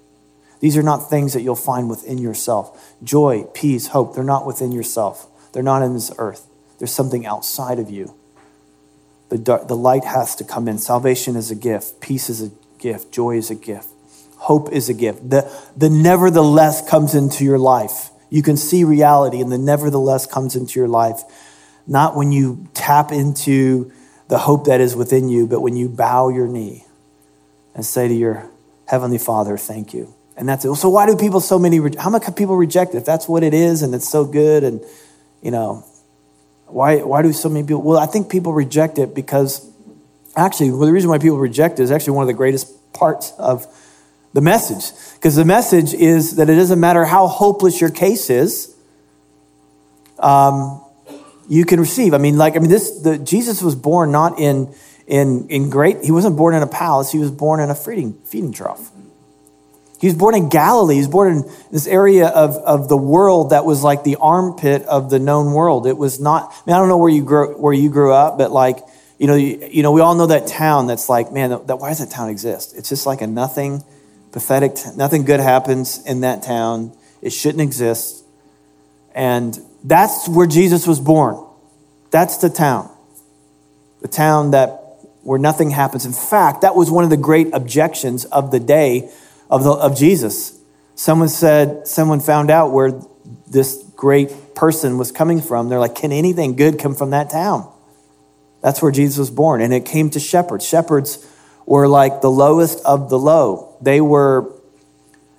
These 0.60 0.76
are 0.76 0.82
not 0.82 1.10
things 1.10 1.34
that 1.34 1.42
you'll 1.42 1.56
find 1.56 1.90
within 1.90 2.18
yourself. 2.18 2.94
Joy, 3.02 3.44
peace, 3.54 3.88
hope, 3.88 4.14
they're 4.14 4.24
not 4.24 4.46
within 4.46 4.72
yourself. 4.72 5.26
They're 5.52 5.62
not 5.62 5.82
in 5.82 5.94
this 5.94 6.10
earth. 6.18 6.46
There's 6.78 6.92
something 6.92 7.26
outside 7.26 7.78
of 7.78 7.90
you. 7.90 8.14
The, 9.34 9.38
dark, 9.38 9.66
the 9.66 9.74
light 9.76 10.04
has 10.04 10.36
to 10.36 10.44
come 10.44 10.68
in. 10.68 10.78
Salvation 10.78 11.34
is 11.34 11.50
a 11.50 11.56
gift, 11.56 12.00
peace 12.00 12.30
is 12.30 12.40
a 12.40 12.52
gift, 12.78 13.10
joy 13.10 13.36
is 13.36 13.50
a 13.50 13.56
gift, 13.56 13.88
hope 14.36 14.70
is 14.70 14.88
a 14.88 14.94
gift. 14.94 15.28
The, 15.28 15.52
the 15.76 15.90
nevertheless 15.90 16.88
comes 16.88 17.16
into 17.16 17.42
your 17.42 17.58
life. 17.58 18.10
You 18.30 18.42
can 18.44 18.56
see 18.56 18.84
reality, 18.84 19.40
and 19.40 19.50
the 19.50 19.58
nevertheless 19.58 20.24
comes 20.24 20.54
into 20.54 20.78
your 20.78 20.86
life. 20.86 21.20
Not 21.84 22.14
when 22.14 22.30
you 22.30 22.68
tap 22.74 23.10
into 23.10 23.90
the 24.28 24.38
hope 24.38 24.66
that 24.66 24.80
is 24.80 24.94
within 24.94 25.28
you, 25.28 25.48
but 25.48 25.62
when 25.62 25.74
you 25.74 25.88
bow 25.88 26.28
your 26.28 26.46
knee 26.46 26.84
and 27.74 27.84
say 27.84 28.06
to 28.06 28.14
your 28.14 28.48
Heavenly 28.86 29.18
Father, 29.18 29.56
thank 29.56 29.92
you. 29.92 30.14
And 30.36 30.48
that's 30.48 30.64
it. 30.64 30.72
So 30.76 30.88
why 30.88 31.06
do 31.06 31.16
people 31.16 31.40
so 31.40 31.58
many, 31.58 31.80
how 31.98 32.10
much 32.10 32.22
people 32.36 32.56
reject 32.56 32.94
it? 32.94 32.98
If 32.98 33.04
that's 33.04 33.26
what 33.26 33.42
it 33.42 33.52
is 33.52 33.82
and 33.82 33.96
it's 33.96 34.08
so 34.08 34.24
good 34.24 34.62
and, 34.62 34.80
you 35.42 35.50
know, 35.50 35.84
why, 36.74 36.96
why 36.96 37.22
do 37.22 37.32
so 37.32 37.48
many 37.48 37.64
people? 37.64 37.82
Well, 37.82 38.00
I 38.00 38.06
think 38.06 38.28
people 38.28 38.52
reject 38.52 38.98
it 38.98 39.14
because 39.14 39.64
actually, 40.34 40.72
well, 40.72 40.87
the 40.87 40.92
reason 40.92 41.08
why 41.08 41.18
people 41.18 41.38
reject 41.38 41.78
it 41.78 41.84
is 41.84 41.92
actually 41.92 42.14
one 42.14 42.24
of 42.24 42.26
the 42.26 42.34
greatest 42.34 42.92
parts 42.92 43.32
of 43.38 43.64
the 44.32 44.40
message. 44.40 44.90
Because 45.14 45.37
the 45.37 45.44
message 45.44 45.94
is 45.94 46.34
that 46.34 46.50
it 46.50 46.56
doesn't 46.56 46.80
matter 46.80 47.04
how 47.04 47.28
hopeless 47.28 47.80
your 47.80 47.90
case 47.90 48.28
is, 48.28 48.74
um, 50.18 50.84
you 51.48 51.64
can 51.64 51.78
receive. 51.78 52.12
I 52.12 52.18
mean, 52.18 52.38
like, 52.38 52.56
I 52.56 52.58
mean, 52.58 52.70
this, 52.70 52.90
the, 53.02 53.18
Jesus 53.18 53.62
was 53.62 53.76
born 53.76 54.10
not 54.10 54.40
in, 54.40 54.74
in, 55.06 55.46
in 55.50 55.70
great, 55.70 56.02
he 56.02 56.10
wasn't 56.10 56.37
born 56.37 56.56
in 56.56 56.62
a 56.64 56.66
palace, 56.66 57.12
he 57.12 57.18
was 57.18 57.30
born 57.30 57.60
in 57.60 57.70
a 57.70 57.76
feeding, 57.76 58.14
feeding 58.24 58.52
trough. 58.52 58.90
He 60.00 60.09
was 60.09 60.16
born 60.16 60.35
in 60.35 60.48
Galilee. 60.48 60.94
He 60.94 61.00
was 61.00 61.09
born 61.09 61.37
in 61.37 61.50
this 61.70 61.87
area 61.87 62.26
of, 62.28 62.57
of 62.57 62.88
the 62.88 62.96
world 62.96 63.50
that 63.50 63.64
was 63.64 63.83
like 63.83 64.04
the 64.04 64.16
armpit 64.16 64.83
of 64.83 65.09
the 65.09 65.18
known 65.18 65.52
world. 65.52 65.87
It 65.87 65.96
was 65.96 66.20
not, 66.20 66.50
I, 66.50 66.62
mean, 66.66 66.76
I 66.76 66.78
don't 66.78 66.88
know 66.88 66.98
where 66.98 67.11
you 67.11 67.24
grew, 67.24 67.57
where 67.57 67.72
you 67.72 67.88
grew 67.88 68.12
up, 68.12 68.37
but 68.37 68.50
like, 68.50 68.78
you 69.18 69.26
know, 69.26 69.37
you, 69.37 69.66
you 69.70 69.83
know, 69.83 69.92
we 69.92 70.00
all 70.00 70.14
know 70.14 70.26
that 70.26 70.46
town 70.46 70.88
that's 70.88 71.09
like, 71.09 71.33
man, 71.33 71.50
that, 71.50 71.76
why 71.76 71.88
does 71.88 72.00
that 72.00 72.11
town 72.11 72.28
exist? 72.28 72.76
It's 72.76 72.88
just 72.88 73.07
like 73.07 73.22
a 73.22 73.26
nothing, 73.26 73.83
pathetic, 74.33 74.76
nothing 74.96 75.24
good 75.24 75.40
happens 75.40 76.04
in 76.04 76.20
that 76.22 76.42
town. 76.42 76.92
It 77.22 77.30
shouldn't 77.30 77.62
exist. 77.62 78.24
And 79.14 79.59
that's 79.85 80.28
where 80.28 80.46
Jesus 80.46 80.87
was 80.87 80.98
born. 80.98 81.42
That's 82.11 82.38
the 82.38 82.50
town. 82.50 82.90
The 84.02 84.09
town 84.09 84.50
that 84.50 84.80
where 85.22 85.38
nothing 85.38 85.70
happens. 85.70 86.04
In 86.04 86.12
fact, 86.12 86.61
that 86.61 86.76
was 86.76 86.90
one 86.90 87.02
of 87.02 87.11
the 87.11 87.16
great 87.16 87.54
objections 87.54 88.26
of 88.26 88.50
the 88.50 88.61
day 88.61 89.11
of, 89.54 89.62
the, 89.62 89.70
of 89.70 89.96
Jesus. 89.96 90.58
Someone 90.96 91.28
said, 91.28 91.86
someone 91.86 92.18
found 92.18 92.50
out 92.50 92.72
where 92.72 93.00
this 93.46 93.82
great 93.94 94.56
person 94.56 94.98
was 94.98 95.12
coming 95.12 95.40
from. 95.40 95.68
They're 95.68 95.78
like, 95.78 95.94
can 95.94 96.10
anything 96.10 96.56
good 96.56 96.78
come 96.78 96.96
from 96.96 97.10
that 97.10 97.30
town? 97.30 97.70
That's 98.62 98.82
where 98.82 98.90
Jesus 98.90 99.16
was 99.16 99.30
born. 99.30 99.60
And 99.60 99.72
it 99.72 99.84
came 99.84 100.10
to 100.10 100.18
shepherds. 100.18 100.66
Shepherds 100.66 101.24
were 101.66 101.86
like 101.86 102.20
the 102.20 102.30
lowest 102.30 102.84
of 102.84 103.10
the 103.10 103.18
low. 103.18 103.76
They 103.80 104.00
were, 104.00 104.52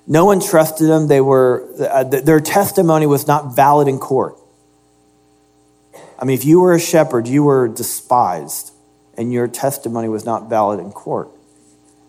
no 0.08 0.24
one 0.24 0.40
trusted 0.40 0.88
them. 0.88 1.08
They 1.08 1.20
were, 1.20 1.68
uh, 1.78 2.06
their 2.06 2.40
testimony 2.40 3.08
was 3.08 3.28
not 3.28 3.54
valid 3.54 3.90
in 3.90 4.00
court. 4.00 4.38
I 6.18 6.24
mean, 6.24 6.36
if 6.36 6.46
you 6.46 6.62
were 6.62 6.74
a 6.74 6.80
shepherd, 6.80 7.28
you 7.28 7.44
were 7.44 7.68
despised, 7.68 8.72
and 9.18 9.34
your 9.34 9.50
testimony 9.50 10.08
was 10.08 10.24
not 10.24 10.50
valid 10.50 10.80
in 10.80 10.92
court. 10.94 11.35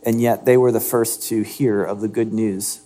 And 0.07 0.21
yet 0.21 0.45
they 0.45 0.57
were 0.57 0.71
the 0.71 0.81
first 0.81 1.25
to 1.31 1.43
hear 1.43 1.83
of 1.83 2.01
the 2.01 2.07
good 2.07 2.33
news 2.33 2.81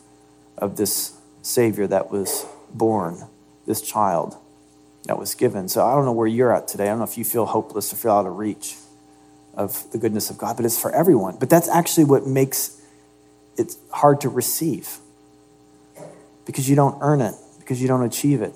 of 0.57 0.77
this 0.77 1.19
Savior 1.43 1.87
that 1.87 2.11
was 2.11 2.47
born, 2.73 3.29
this 3.67 3.83
child 3.83 4.37
that 5.05 5.19
was 5.19 5.35
given. 5.35 5.69
So 5.69 5.87
I 5.87 5.95
don't 5.95 6.07
know 6.07 6.13
where 6.13 6.27
you're 6.27 6.55
at 6.55 6.67
today. 6.67 6.85
I 6.85 6.89
don't 6.89 6.99
know 6.99 7.05
if 7.05 7.19
you 7.19 7.25
feel 7.25 7.45
hopeless 7.45 7.93
or 7.93 7.97
feel 7.97 8.13
out 8.13 8.27
of 8.27 8.39
reach 8.39 8.77
of 9.55 9.91
the 9.93 9.99
goodness 9.99 10.31
of 10.31 10.39
God, 10.39 10.57
but 10.57 10.65
it's 10.65 10.81
for 10.81 10.91
everyone. 10.93 11.37
But 11.39 11.51
that's 11.51 11.69
actually 11.69 12.05
what 12.05 12.27
makes 12.27 12.81
it 13.59 13.75
hard 13.93 14.23
to 14.23 14.31
receive 14.31 14.99
because 16.47 16.71
you 16.71 16.77
don't 16.77 16.97
earn 17.03 17.21
it, 17.21 17.35
because 17.59 17.83
you 17.83 17.89
don't 17.89 18.03
achieve 18.03 18.41
it. 18.41 18.55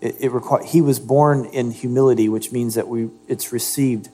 It, 0.00 0.16
it 0.20 0.30
require, 0.30 0.62
he 0.62 0.80
was 0.80 1.00
born 1.00 1.46
in 1.46 1.72
humility, 1.72 2.28
which 2.28 2.52
means 2.52 2.76
that 2.76 2.86
we, 2.86 3.10
it's 3.26 3.52
received 3.52 4.10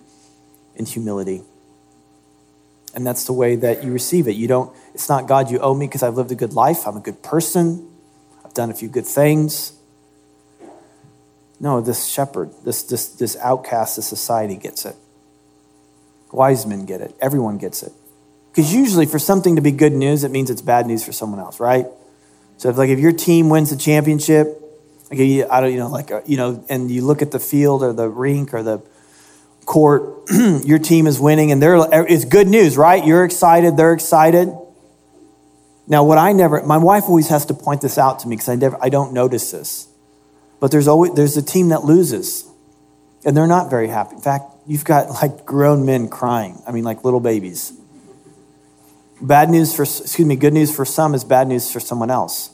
in 0.76 0.86
humility. 0.86 1.42
And 2.98 3.06
that's 3.06 3.26
the 3.26 3.32
way 3.32 3.54
that 3.54 3.84
you 3.84 3.92
receive 3.92 4.26
it. 4.26 4.32
You 4.32 4.48
don't, 4.48 4.76
it's 4.92 5.08
not 5.08 5.28
God, 5.28 5.52
you 5.52 5.61
owe 5.61 5.72
me 5.72 5.87
because 5.87 6.02
I've 6.02 6.16
lived 6.16 6.32
a 6.32 6.34
good 6.34 6.52
life. 6.52 6.84
I'm 6.84 6.96
a 6.96 7.00
good 7.00 7.22
person. 7.22 7.88
I've 8.44 8.54
done 8.54 8.72
a 8.72 8.74
few 8.74 8.88
good 8.88 9.06
things. 9.06 9.72
No, 11.61 11.80
this 11.80 12.06
shepherd, 12.06 12.50
this, 12.64 12.82
this, 12.82 13.06
this 13.06 13.37
outcast 13.37 13.98
of 13.98 14.02
society 14.02 14.56
gets 14.56 14.84
it. 14.84 14.96
Wise 16.32 16.66
men 16.66 16.87
get 16.87 17.00
it. 17.00 17.14
Everyone 17.20 17.56
gets 17.56 17.84
it. 17.84 17.92
Because 18.50 18.74
usually, 18.74 19.06
for 19.06 19.20
something 19.20 19.54
to 19.54 19.62
be 19.62 19.70
good 19.70 19.92
news, 19.92 20.24
it 20.24 20.32
means 20.32 20.50
it's 20.50 20.61
bad 20.61 20.88
news 20.88 21.04
for 21.04 21.12
someone 21.12 21.38
else, 21.38 21.61
right? 21.61 21.87
So 22.56 22.68
if 22.68 22.76
like 22.76 22.90
if 22.90 22.98
your 22.98 23.12
team 23.12 23.48
wins 23.48 23.70
the 23.70 23.76
championship, 23.76 24.61
like 25.08 25.20
I 25.20 25.61
don't, 25.61 25.70
you 25.70 25.78
know, 25.78 25.88
like 25.88 26.11
uh, 26.11 26.22
you 26.26 26.37
know, 26.37 26.64
and 26.68 26.90
you 26.90 27.06
look 27.06 27.22
at 27.22 27.30
the 27.30 27.38
field 27.38 27.84
or 27.84 27.92
the 27.92 28.08
rink 28.08 28.52
or 28.52 28.64
the 28.64 28.82
court, 29.68 30.31
your 30.64 30.78
team 30.78 31.07
is 31.07 31.20
winning, 31.20 31.52
and 31.52 31.62
they're 31.62 31.76
it's 32.07 32.24
good 32.24 32.48
news, 32.48 32.76
right? 32.76 33.04
You're 33.04 33.24
excited, 33.24 33.76
they're 33.76 33.92
excited. 33.92 34.48
Now, 35.87 36.04
what 36.04 36.18
I 36.18 36.33
never, 36.33 36.62
my 36.64 36.78
wife 36.78 37.04
always 37.04 37.28
has 37.28 37.46
to 37.46 37.54
point 37.54 37.83
this 37.83 37.98
out 37.98 38.20
to 38.20 38.28
me 38.28 38.37
because 38.37 38.48
I 38.48 38.57
never, 38.57 38.76
I 38.81 38.88
don't 38.88 39.12
notice 39.12 39.50
this. 39.52 39.87
But 40.59 40.70
there's 40.70 40.88
always 40.88 41.14
there's 41.14 41.37
a 41.37 41.42
team 41.42 41.68
that 41.68 41.85
loses, 41.85 42.48
and 43.24 43.37
they're 43.37 43.46
not 43.46 43.70
very 43.70 43.88
happy. 43.88 44.16
In 44.16 44.22
fact, 44.22 44.44
you've 44.66 44.85
got 44.85 45.11
like 45.11 45.44
grown 45.44 45.87
men 45.87 46.09
crying. 46.09 46.61
I 46.66 46.72
mean, 46.72 46.85
like 46.85 47.04
little 47.04 47.20
babies. 47.20 47.72
Bad 49.20 49.50
news 49.50 49.74
for, 49.74 49.83
excuse 49.83 50.26
me, 50.26 50.37
good 50.37 50.52
news 50.52 50.74
for 50.74 50.85
some 50.85 51.14
is 51.14 51.24
bad 51.24 51.48
news 51.48 51.70
for 51.70 51.81
someone 51.81 52.11
else. 52.11 52.50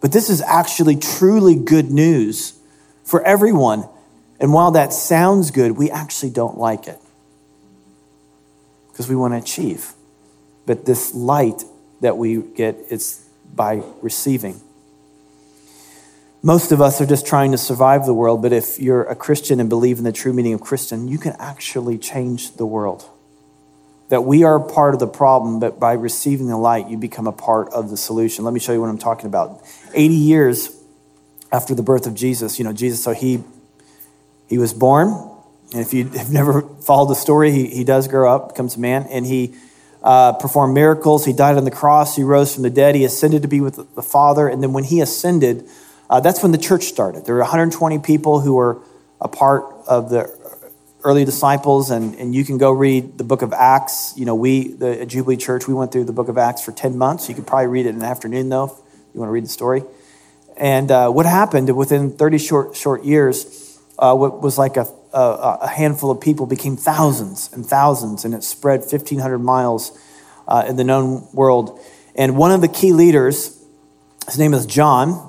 But 0.00 0.12
this 0.12 0.28
is 0.30 0.40
actually 0.42 0.96
truly 0.96 1.54
good 1.54 1.90
news 1.90 2.58
for 3.04 3.22
everyone. 3.22 3.88
And 4.40 4.52
while 4.52 4.72
that 4.72 4.92
sounds 4.92 5.50
good, 5.50 5.72
we 5.72 5.90
actually 5.90 6.30
don't 6.30 6.58
like 6.58 6.86
it 6.86 7.00
because 8.88 9.08
we 9.08 9.16
want 9.16 9.34
to 9.34 9.38
achieve. 9.38 9.92
But 10.66 10.84
this 10.84 11.14
light 11.14 11.64
that 12.00 12.16
we 12.16 12.42
get 12.42 12.76
is 12.90 13.24
by 13.54 13.82
receiving. 14.02 14.60
Most 16.42 16.70
of 16.70 16.80
us 16.80 17.00
are 17.00 17.06
just 17.06 17.26
trying 17.26 17.50
to 17.50 17.58
survive 17.58 18.06
the 18.06 18.14
world, 18.14 18.42
but 18.42 18.52
if 18.52 18.78
you're 18.78 19.02
a 19.02 19.16
Christian 19.16 19.58
and 19.58 19.68
believe 19.68 19.98
in 19.98 20.04
the 20.04 20.12
true 20.12 20.32
meaning 20.32 20.52
of 20.52 20.60
Christian, 20.60 21.08
you 21.08 21.18
can 21.18 21.34
actually 21.38 21.98
change 21.98 22.56
the 22.56 22.66
world. 22.66 23.08
That 24.08 24.22
we 24.22 24.44
are 24.44 24.60
part 24.60 24.94
of 24.94 25.00
the 25.00 25.08
problem, 25.08 25.58
but 25.58 25.80
by 25.80 25.94
receiving 25.94 26.46
the 26.46 26.56
light, 26.56 26.88
you 26.88 26.96
become 26.96 27.26
a 27.26 27.32
part 27.32 27.68
of 27.70 27.90
the 27.90 27.96
solution. 27.96 28.44
Let 28.44 28.54
me 28.54 28.60
show 28.60 28.72
you 28.72 28.80
what 28.80 28.88
I'm 28.88 28.98
talking 28.98 29.26
about. 29.26 29.62
80 29.94 30.14
years 30.14 30.70
after 31.50 31.74
the 31.74 31.82
birth 31.82 32.06
of 32.06 32.14
Jesus, 32.14 32.58
you 32.58 32.64
know, 32.64 32.72
Jesus, 32.72 33.02
so 33.02 33.12
he 33.12 33.42
he 34.48 34.58
was 34.58 34.72
born, 34.72 35.08
and 35.72 35.82
if 35.82 35.92
you've 35.92 36.32
never 36.32 36.62
followed 36.62 37.10
the 37.10 37.14
story, 37.14 37.52
he, 37.52 37.66
he 37.66 37.84
does 37.84 38.08
grow 38.08 38.34
up, 38.34 38.48
becomes 38.48 38.76
a 38.76 38.80
man, 38.80 39.06
and 39.10 39.26
he 39.26 39.54
uh, 40.02 40.32
performed 40.34 40.74
miracles. 40.74 41.24
He 41.24 41.32
died 41.32 41.56
on 41.56 41.64
the 41.64 41.70
cross, 41.70 42.16
he 42.16 42.22
rose 42.22 42.54
from 42.54 42.62
the 42.62 42.70
dead, 42.70 42.94
he 42.94 43.04
ascended 43.04 43.42
to 43.42 43.48
be 43.48 43.60
with 43.60 43.94
the 43.94 44.02
Father, 44.02 44.48
and 44.48 44.62
then 44.62 44.72
when 44.72 44.84
he 44.84 45.00
ascended, 45.00 45.68
uh, 46.08 46.20
that's 46.20 46.42
when 46.42 46.52
the 46.52 46.58
church 46.58 46.84
started. 46.84 47.26
There 47.26 47.34
were 47.34 47.42
120 47.42 47.98
people 47.98 48.40
who 48.40 48.54
were 48.54 48.80
a 49.20 49.28
part 49.28 49.64
of 49.86 50.08
the 50.10 50.32
early 51.04 51.24
disciples, 51.24 51.90
and, 51.90 52.14
and 52.16 52.34
you 52.34 52.44
can 52.44 52.58
go 52.58 52.70
read 52.70 53.18
the 53.18 53.24
book 53.24 53.42
of 53.42 53.52
Acts. 53.52 54.14
You 54.16 54.24
know, 54.24 54.34
we, 54.34 54.68
the 54.68 55.04
Jubilee 55.06 55.36
Church, 55.36 55.68
we 55.68 55.74
went 55.74 55.92
through 55.92 56.04
the 56.04 56.12
book 56.12 56.28
of 56.28 56.38
Acts 56.38 56.62
for 56.62 56.72
10 56.72 56.96
months. 56.96 57.28
You 57.28 57.34
could 57.34 57.46
probably 57.46 57.66
read 57.66 57.86
it 57.86 57.90
in 57.90 57.96
an 57.96 58.02
afternoon, 58.02 58.48
though, 58.48 58.64
if 58.64 58.72
you 59.14 59.20
want 59.20 59.28
to 59.28 59.32
read 59.32 59.44
the 59.44 59.48
story. 59.48 59.82
And 60.56 60.90
uh, 60.90 61.10
what 61.10 61.26
happened 61.26 61.74
within 61.76 62.16
30 62.16 62.38
short, 62.38 62.76
short 62.76 63.04
years, 63.04 63.67
uh, 63.98 64.14
what 64.14 64.40
was 64.40 64.58
like 64.58 64.76
a, 64.76 64.86
a, 65.12 65.58
a, 65.62 65.68
handful 65.68 66.10
of 66.10 66.20
people 66.20 66.46
became 66.46 66.76
thousands 66.76 67.50
and 67.52 67.66
thousands, 67.66 68.24
and 68.24 68.34
it 68.34 68.44
spread 68.44 68.80
1,500 68.80 69.38
miles 69.38 69.98
uh, 70.46 70.64
in 70.68 70.76
the 70.76 70.84
known 70.84 71.26
world. 71.32 71.80
And 72.14 72.36
one 72.36 72.52
of 72.52 72.60
the 72.60 72.68
key 72.68 72.92
leaders, 72.92 73.60
his 74.26 74.38
name 74.38 74.54
is 74.54 74.66
John, 74.66 75.28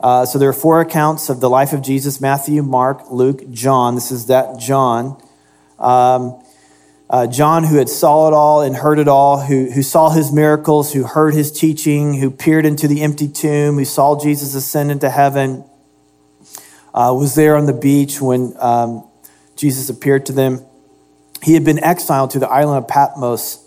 uh, 0.00 0.24
so 0.24 0.38
there 0.38 0.48
are 0.48 0.54
four 0.54 0.80
accounts 0.80 1.28
of 1.28 1.40
the 1.40 1.50
life 1.50 1.72
of 1.72 1.82
Jesus 1.82 2.20
Matthew, 2.20 2.62
Mark, 2.62 3.10
Luke, 3.10 3.50
John. 3.50 3.94
This 3.94 4.10
is 4.10 4.26
that 4.26 4.58
John. 4.58 5.22
Um, 5.78 6.42
uh, 7.10 7.26
John, 7.26 7.64
who 7.64 7.76
had 7.76 7.88
saw 7.88 8.28
it 8.28 8.34
all 8.34 8.62
and 8.62 8.76
heard 8.76 8.98
it 8.98 9.08
all, 9.08 9.40
who, 9.40 9.68
who 9.70 9.82
saw 9.82 10.10
his 10.10 10.32
miracles, 10.32 10.92
who 10.92 11.02
heard 11.02 11.34
his 11.34 11.50
teaching, 11.50 12.14
who 12.14 12.30
peered 12.30 12.64
into 12.64 12.86
the 12.86 13.02
empty 13.02 13.28
tomb, 13.28 13.74
who 13.74 13.84
saw 13.84 14.18
Jesus 14.18 14.54
ascend 14.54 14.92
into 14.92 15.10
heaven, 15.10 15.64
uh, 16.94 17.14
was 17.16 17.34
there 17.34 17.56
on 17.56 17.66
the 17.66 17.72
beach 17.72 18.20
when 18.20 18.54
um, 18.58 19.08
Jesus 19.56 19.88
appeared 19.90 20.26
to 20.26 20.32
them. 20.32 20.64
He 21.42 21.54
had 21.54 21.64
been 21.64 21.82
exiled 21.82 22.30
to 22.30 22.38
the 22.38 22.48
island 22.48 22.84
of 22.84 22.88
Patmos 22.88 23.66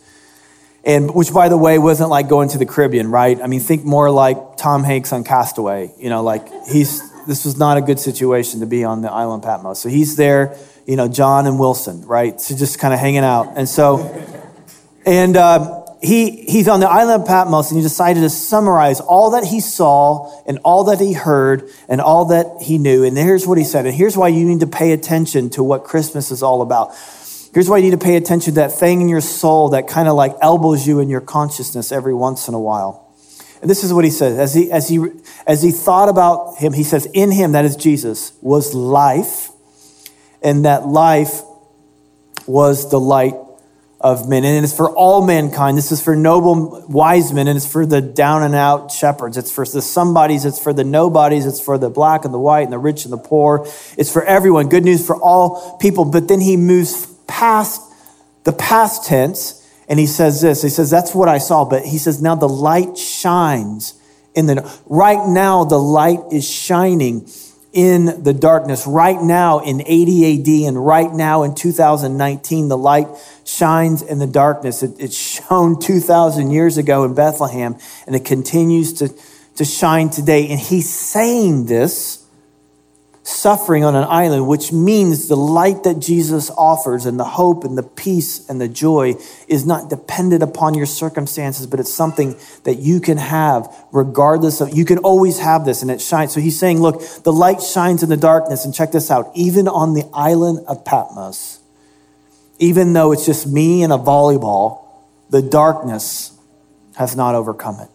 and 0.84 1.14
which 1.16 1.34
by 1.34 1.50
the 1.50 1.58
way 1.58 1.80
wasn't 1.80 2.10
like 2.10 2.28
going 2.28 2.50
to 2.50 2.58
the 2.58 2.66
caribbean 2.66 3.10
right? 3.10 3.42
I 3.42 3.48
mean 3.48 3.60
think 3.60 3.86
more 3.86 4.12
like 4.12 4.58
tom 4.58 4.84
hanks 4.84 5.14
on 5.14 5.24
castaway 5.24 5.92
you 5.98 6.10
know 6.10 6.24
like 6.24 6.48
he's 6.68 7.02
this 7.26 7.46
was 7.46 7.58
not 7.58 7.78
a 7.78 7.82
good 7.82 8.00
situation 8.00 8.60
to 8.60 8.66
be 8.66 8.84
on 8.84 9.02
the 9.02 9.12
island 9.12 9.44
of 9.44 9.50
patmos. 9.50 9.80
So 9.80 9.90
he's 9.90 10.16
there 10.16 10.58
you 10.86 10.96
know 10.96 11.08
john 11.08 11.48
and 11.48 11.58
wilson 11.58 12.06
right? 12.06 12.40
So 12.40 12.56
just 12.56 12.80
kind 12.80 12.94
of 12.94 13.00
hanging 13.00 13.24
out. 13.24 13.54
And 13.56 13.68
so 13.68 14.00
and 15.06 15.36
uh, 15.38 15.83
he, 16.04 16.44
he's 16.44 16.68
on 16.68 16.80
the 16.80 16.90
island 16.90 17.22
of 17.22 17.28
patmos 17.28 17.72
and 17.72 17.80
he 17.80 17.84
decided 17.84 18.22
to 18.22 18.30
summarize 18.30 19.00
all 19.00 19.32
that 19.32 19.46
he 19.46 19.60
saw 19.60 20.44
and 20.46 20.60
all 20.66 20.84
that 20.86 21.00
he 21.00 21.14
heard 21.14 21.70
and 21.88 22.02
all 22.02 22.26
that 22.26 22.62
he 22.62 22.78
knew 22.78 23.04
and 23.04 23.18
here's 23.18 23.48
what 23.48 23.58
he 23.58 23.64
said 23.64 23.86
and 23.86 23.96
here's 23.96 24.18
why 24.18 24.28
you 24.28 24.46
need 24.46 24.60
to 24.60 24.68
pay 24.68 24.92
attention 24.92 25.50
to 25.50 25.64
what 25.64 25.84
christmas 25.84 26.30
is 26.30 26.44
all 26.44 26.62
about 26.62 26.94
Here's 27.54 27.70
why 27.70 27.78
you 27.78 27.84
need 27.84 27.92
to 27.92 28.04
pay 28.04 28.16
attention 28.16 28.56
to 28.56 28.62
that 28.62 28.72
thing 28.72 29.02
in 29.02 29.08
your 29.08 29.22
soul 29.22 29.70
that 29.70 29.88
kind 29.88 30.08
of 30.08 30.16
like 30.16 30.36
elbows 30.42 30.88
you 30.88 31.00
in 31.00 31.08
your 31.08 31.22
consciousness 31.22 31.92
every 31.92 32.14
once 32.14 32.48
in 32.48 32.56
a 32.56 32.60
while. 32.60 33.14
And 33.62 33.70
this 33.70 33.84
is 33.84 33.94
what 33.94 34.04
he 34.04 34.10
says. 34.10 34.40
As 34.40 34.56
he, 34.56 34.72
as 34.72 34.90
he, 34.90 35.00
as 35.46 35.62
he 35.62 35.72
thought 35.72 36.10
about 36.10 36.58
him, 36.58 36.74
he 36.74 36.84
says, 36.84 37.06
in 37.14 37.32
him, 37.32 37.52
that 37.52 37.64
is 37.64 37.76
Jesus, 37.76 38.34
was 38.42 38.74
life, 38.74 39.52
and 40.42 40.66
that 40.66 40.88
life 40.88 41.44
was 42.48 42.90
the 42.90 43.00
light 43.00 43.36
of 44.04 44.28
men. 44.28 44.44
And 44.44 44.64
it's 44.64 44.76
for 44.76 44.90
all 44.92 45.26
mankind. 45.26 45.78
This 45.78 45.92
is 45.92 46.04
for 46.04 46.16
noble, 46.16 46.86
wise 46.90 47.32
men, 47.32 47.48
and 47.48 47.56
it's 47.56 47.66
for 47.66 47.86
the 47.86 48.02
down 48.02 48.44
and 48.44 48.54
out 48.54 48.92
shepherds. 48.92 49.38
It's 49.38 49.52
for 49.52 49.66
the 49.66 49.82
somebodies, 49.82 50.44
it's 50.44 50.62
for 50.62 50.74
the 50.74 50.84
nobodies, 50.84 51.46
it's 51.46 51.62
for 51.62 51.78
the 51.78 51.90
black 51.90 52.26
and 52.26 52.34
the 52.34 52.40
white 52.40 52.64
and 52.64 52.74
the 52.74 52.78
rich 52.78 53.06
and 53.06 53.14
the 53.14 53.18
poor. 53.18 53.66
It's 53.98 54.12
for 54.12 54.24
everyone. 54.26 54.68
Good 54.68 54.84
news 54.84 55.08
for 55.08 55.16
all 55.16 55.78
people. 55.78 56.04
But 56.04 56.28
then 56.28 56.42
he 56.42 56.58
moves 56.58 57.08
past 57.28 57.82
the 58.44 58.54
past 58.54 59.06
tense 59.06 59.60
and 59.88 60.00
he 60.00 60.06
says 60.06 60.42
this 60.42 60.62
he 60.62 60.70
says 60.70 60.90
that's 60.90 61.16
what 61.16 61.30
i 61.30 61.38
saw 61.38 61.66
but 61.66 61.84
he 61.86 61.98
says 61.98 62.22
now 62.22 62.36
the 62.36 62.48
light 62.48 62.98
shines 62.98 63.94
in 64.36 64.46
the 64.48 64.80
right 64.86 65.28
now 65.28 65.64
the 65.64 65.80
light 65.80 66.20
is 66.32 66.50
shining 66.50 67.28
in 67.74 68.24
the 68.24 68.34
darkness. 68.34 68.86
Right 68.88 69.20
now 69.22 69.60
in 69.60 69.82
80 69.86 70.40
AD 70.40 70.70
and 70.70 70.86
right 70.86 71.12
now 71.12 71.42
in 71.44 71.56
2019 71.56 72.68
the 72.68 72.78
light 72.78 73.08
shines 73.44 74.04
in 74.04 74.20
the 74.20 74.28
darkness. 74.28 74.84
It, 74.84 74.96
it's 75.00 75.18
shone 75.18 75.80
2000 75.80 76.52
years 76.52 76.78
ago 76.78 77.04
in 77.04 77.16
Bethlehem 77.16 77.76
and 78.06 78.16
it 78.16 78.24
continues 78.24 78.94
to 78.94 79.14
to 79.56 79.66
shine 79.66 80.10
today. 80.10 80.50
And 80.50 80.60
he's 80.60 80.92
saying 80.92 81.66
this 81.66 82.23
suffering 83.24 83.86
on 83.86 83.96
an 83.96 84.04
island, 84.04 84.48
which 84.48 84.74
means 84.74 85.30
the 85.30 85.38
light 85.38 85.84
that 85.84 86.00
Jesus 86.00 86.50
offers 86.52 87.06
and 87.06 87.18
the 87.18 87.24
hope 87.24 87.64
and 87.64 87.78
the 87.78 87.84
peace 87.84 88.48
and 88.50 88.60
the 88.60 88.68
joy 88.68 89.16
is 89.48 89.66
not 89.66 89.90
dependent 89.90 90.44
upon 90.44 90.74
your 90.74 90.86
circumstances, 90.86 91.66
but 91.66 91.80
it's 91.80 91.94
something 91.94 92.36
that 92.66 92.80
you 92.80 93.00
can 93.00 93.18
have 93.18 93.74
regardless 93.94 94.60
of, 94.60 94.76
you 94.76 94.84
can 94.84 94.98
always 95.00 95.40
have 95.40 95.64
this 95.64 95.82
and 95.82 95.90
it 95.90 96.02
shines. 96.02 96.34
So 96.34 96.42
he's 96.42 96.60
saying, 96.60 96.82
look, 96.82 97.02
the 97.24 97.32
light 97.32 97.62
shines 97.62 98.04
in 98.04 98.10
the 98.10 98.18
darkness. 98.18 98.66
And 98.66 98.74
check 98.74 98.92
this 98.92 99.10
out, 99.10 99.32
even 99.36 99.70
on 99.70 99.94
the 99.94 100.04
island 100.14 100.66
of 100.68 100.84
Patmos, 100.84 101.60
even 102.60 102.92
though 102.92 103.14
it's 103.14 103.26
just 103.26 103.48
me 103.48 103.84
and 103.84 103.94
a 103.94 103.98
volleyball, 103.98 104.86
the 105.30 105.42
darkness 105.42 106.38
has 106.98 107.16
not 107.16 107.36
overcome 107.36 107.80
it. 107.80 107.90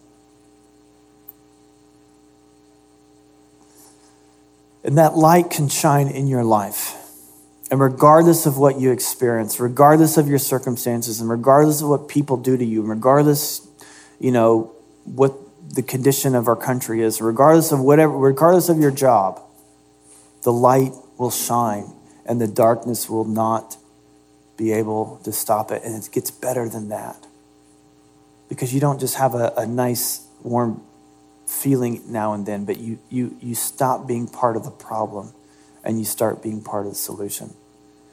And 4.83 4.97
that 4.97 5.15
light 5.15 5.49
can 5.49 5.67
shine 5.69 6.07
in 6.07 6.27
your 6.27 6.43
life. 6.43 6.95
And 7.71 7.79
regardless 7.79 8.45
of 8.45 8.57
what 8.57 8.79
you 8.79 8.91
experience, 8.91 9.59
regardless 9.59 10.17
of 10.17 10.27
your 10.27 10.39
circumstances, 10.39 11.21
and 11.21 11.29
regardless 11.29 11.81
of 11.81 11.89
what 11.89 12.07
people 12.07 12.37
do 12.37 12.57
to 12.57 12.65
you, 12.65 12.81
and 12.81 12.89
regardless, 12.89 13.67
you 14.19 14.31
know, 14.31 14.73
what 15.03 15.33
the 15.75 15.83
condition 15.83 16.33
of 16.33 16.47
our 16.47 16.55
country 16.55 17.01
is, 17.01 17.21
regardless 17.21 17.71
of 17.71 17.79
whatever, 17.79 18.13
regardless 18.13 18.69
of 18.69 18.79
your 18.79 18.91
job, 18.91 19.41
the 20.43 20.51
light 20.51 20.93
will 21.17 21.29
shine 21.29 21.93
and 22.25 22.41
the 22.41 22.47
darkness 22.47 23.09
will 23.09 23.25
not 23.25 23.77
be 24.57 24.71
able 24.71 25.19
to 25.23 25.31
stop 25.31 25.71
it. 25.71 25.83
And 25.83 25.95
it 25.95 26.09
gets 26.11 26.31
better 26.31 26.67
than 26.67 26.89
that. 26.89 27.27
Because 28.47 28.73
you 28.73 28.79
don't 28.79 28.99
just 28.99 29.15
have 29.15 29.35
a, 29.35 29.53
a 29.55 29.67
nice, 29.67 30.25
warm 30.41 30.81
feeling 31.49 32.01
now 32.07 32.33
and 32.33 32.45
then, 32.45 32.63
but 32.63 32.77
you, 32.79 32.99
you, 33.09 33.35
you 33.41 33.55
stop 33.55 34.07
being 34.07 34.27
part 34.27 34.55
of 34.55 34.63
the 34.63 34.71
problem 34.71 35.33
and 35.83 35.97
you 35.97 36.05
start 36.05 36.43
being 36.43 36.61
part 36.61 36.85
of 36.85 36.91
the 36.91 36.97
solution. 36.97 37.53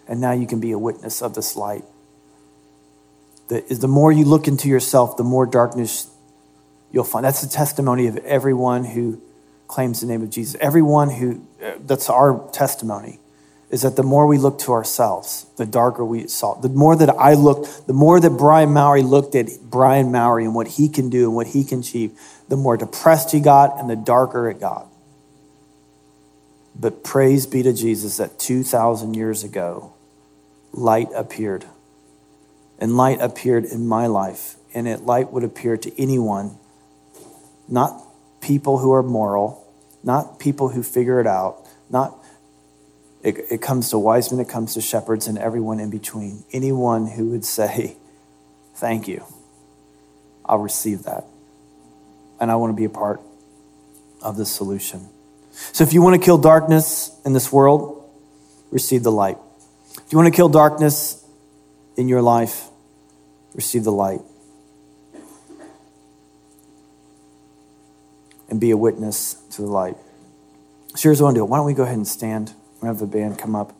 And 0.08 0.20
now 0.20 0.32
you 0.32 0.46
can 0.46 0.58
be 0.58 0.72
a 0.72 0.78
witness 0.78 1.20
of 1.20 1.34
this 1.34 1.54
light. 1.54 1.84
The, 3.48 3.60
the 3.60 3.88
more 3.88 4.10
you 4.10 4.24
look 4.24 4.48
into 4.48 4.68
yourself, 4.68 5.16
the 5.18 5.24
more 5.24 5.44
darkness 5.44 6.08
you'll 6.90 7.04
find. 7.04 7.24
That's 7.24 7.42
the 7.42 7.48
testimony 7.48 8.06
of 8.06 8.16
everyone 8.18 8.84
who 8.84 9.20
claims 9.68 10.00
the 10.00 10.06
name 10.06 10.22
of 10.22 10.30
Jesus. 10.30 10.56
Everyone 10.60 11.10
who, 11.10 11.46
uh, 11.62 11.72
that's 11.80 12.08
our 12.08 12.48
testimony. 12.52 13.18
is 13.70 13.82
that 13.82 13.96
the 13.96 14.02
more 14.02 14.26
we 14.26 14.38
look 14.38 14.58
to 14.60 14.72
ourselves, 14.72 15.46
the 15.56 15.66
darker 15.66 16.04
we 16.04 16.28
saw. 16.28 16.54
The 16.54 16.68
more 16.68 16.94
that 16.96 17.10
I 17.10 17.34
looked, 17.34 17.86
the 17.86 17.92
more 17.92 18.20
that 18.20 18.30
Brian 18.30 18.72
Mowry 18.72 19.02
looked 19.02 19.34
at 19.34 19.48
Brian 19.62 20.12
Mowry 20.12 20.44
and 20.44 20.54
what 20.54 20.68
he 20.68 20.88
can 20.88 21.10
do 21.10 21.24
and 21.24 21.34
what 21.34 21.48
he 21.48 21.64
can 21.64 21.80
achieve, 21.80 22.18
the 22.48 22.56
more 22.56 22.76
depressed 22.76 23.32
he 23.32 23.40
got 23.40 23.78
and 23.78 23.90
the 23.90 23.96
darker 23.96 24.48
it 24.48 24.60
got. 24.60 24.86
But 26.78 27.02
praise 27.02 27.46
be 27.46 27.62
to 27.62 27.72
Jesus 27.72 28.18
that 28.18 28.38
2,000 28.38 29.14
years 29.14 29.42
ago, 29.42 29.94
light 30.72 31.08
appeared. 31.14 31.64
And 32.78 32.96
light 32.96 33.20
appeared 33.20 33.64
in 33.64 33.86
my 33.86 34.06
life. 34.06 34.56
And 34.74 34.86
it 34.86 35.02
light 35.02 35.32
would 35.32 35.44
appear 35.44 35.76
to 35.78 36.00
anyone, 36.02 36.58
not 37.66 38.02
people 38.40 38.78
who 38.78 38.92
are 38.92 39.02
moral, 39.02 39.66
not 40.02 40.38
people 40.38 40.68
who 40.68 40.82
figure 40.82 41.18
it 41.18 41.26
out, 41.26 41.66
not 41.88 42.22
it, 43.22 43.38
it 43.50 43.62
comes 43.62 43.90
to 43.90 43.98
wise 43.98 44.30
men, 44.30 44.40
it 44.40 44.48
comes 44.48 44.74
to 44.74 44.80
shepherds, 44.80 45.26
and 45.26 45.36
everyone 45.36 45.80
in 45.80 45.90
between. 45.90 46.44
Anyone 46.52 47.06
who 47.06 47.30
would 47.30 47.44
say, 47.44 47.96
Thank 48.74 49.08
you, 49.08 49.24
I'll 50.44 50.58
receive 50.58 51.04
that. 51.04 51.24
And 52.38 52.50
I 52.50 52.56
want 52.56 52.70
to 52.72 52.76
be 52.76 52.84
a 52.84 52.90
part 52.90 53.20
of 54.22 54.36
the 54.36 54.46
solution. 54.46 55.08
So 55.50 55.84
if 55.84 55.92
you 55.92 56.02
want 56.02 56.20
to 56.20 56.24
kill 56.24 56.38
darkness 56.38 57.18
in 57.24 57.32
this 57.32 57.50
world, 57.50 58.10
receive 58.70 59.02
the 59.02 59.12
light. 59.12 59.38
If 60.04 60.12
you 60.12 60.18
want 60.18 60.32
to 60.32 60.36
kill 60.36 60.48
darkness 60.48 61.24
in 61.96 62.08
your 62.08 62.22
life, 62.22 62.68
receive 63.54 63.84
the 63.84 63.92
light. 63.92 64.20
And 68.48 68.60
be 68.60 68.70
a 68.70 68.76
witness 68.76 69.34
to 69.52 69.62
the 69.62 69.68
light. 69.68 69.96
So 70.94 71.08
here's 71.08 71.20
what 71.20 71.26
I 71.26 71.28
want 71.28 71.36
to 71.36 71.40
do. 71.40 71.44
Why 71.46 71.56
don't 71.56 71.66
we 71.66 71.74
go 71.74 71.82
ahead 71.82 71.96
and 71.96 72.06
stand? 72.06 72.52
We 72.80 72.86
have 72.86 72.98
the 72.98 73.06
band 73.06 73.38
come 73.38 73.56
up. 73.56 73.74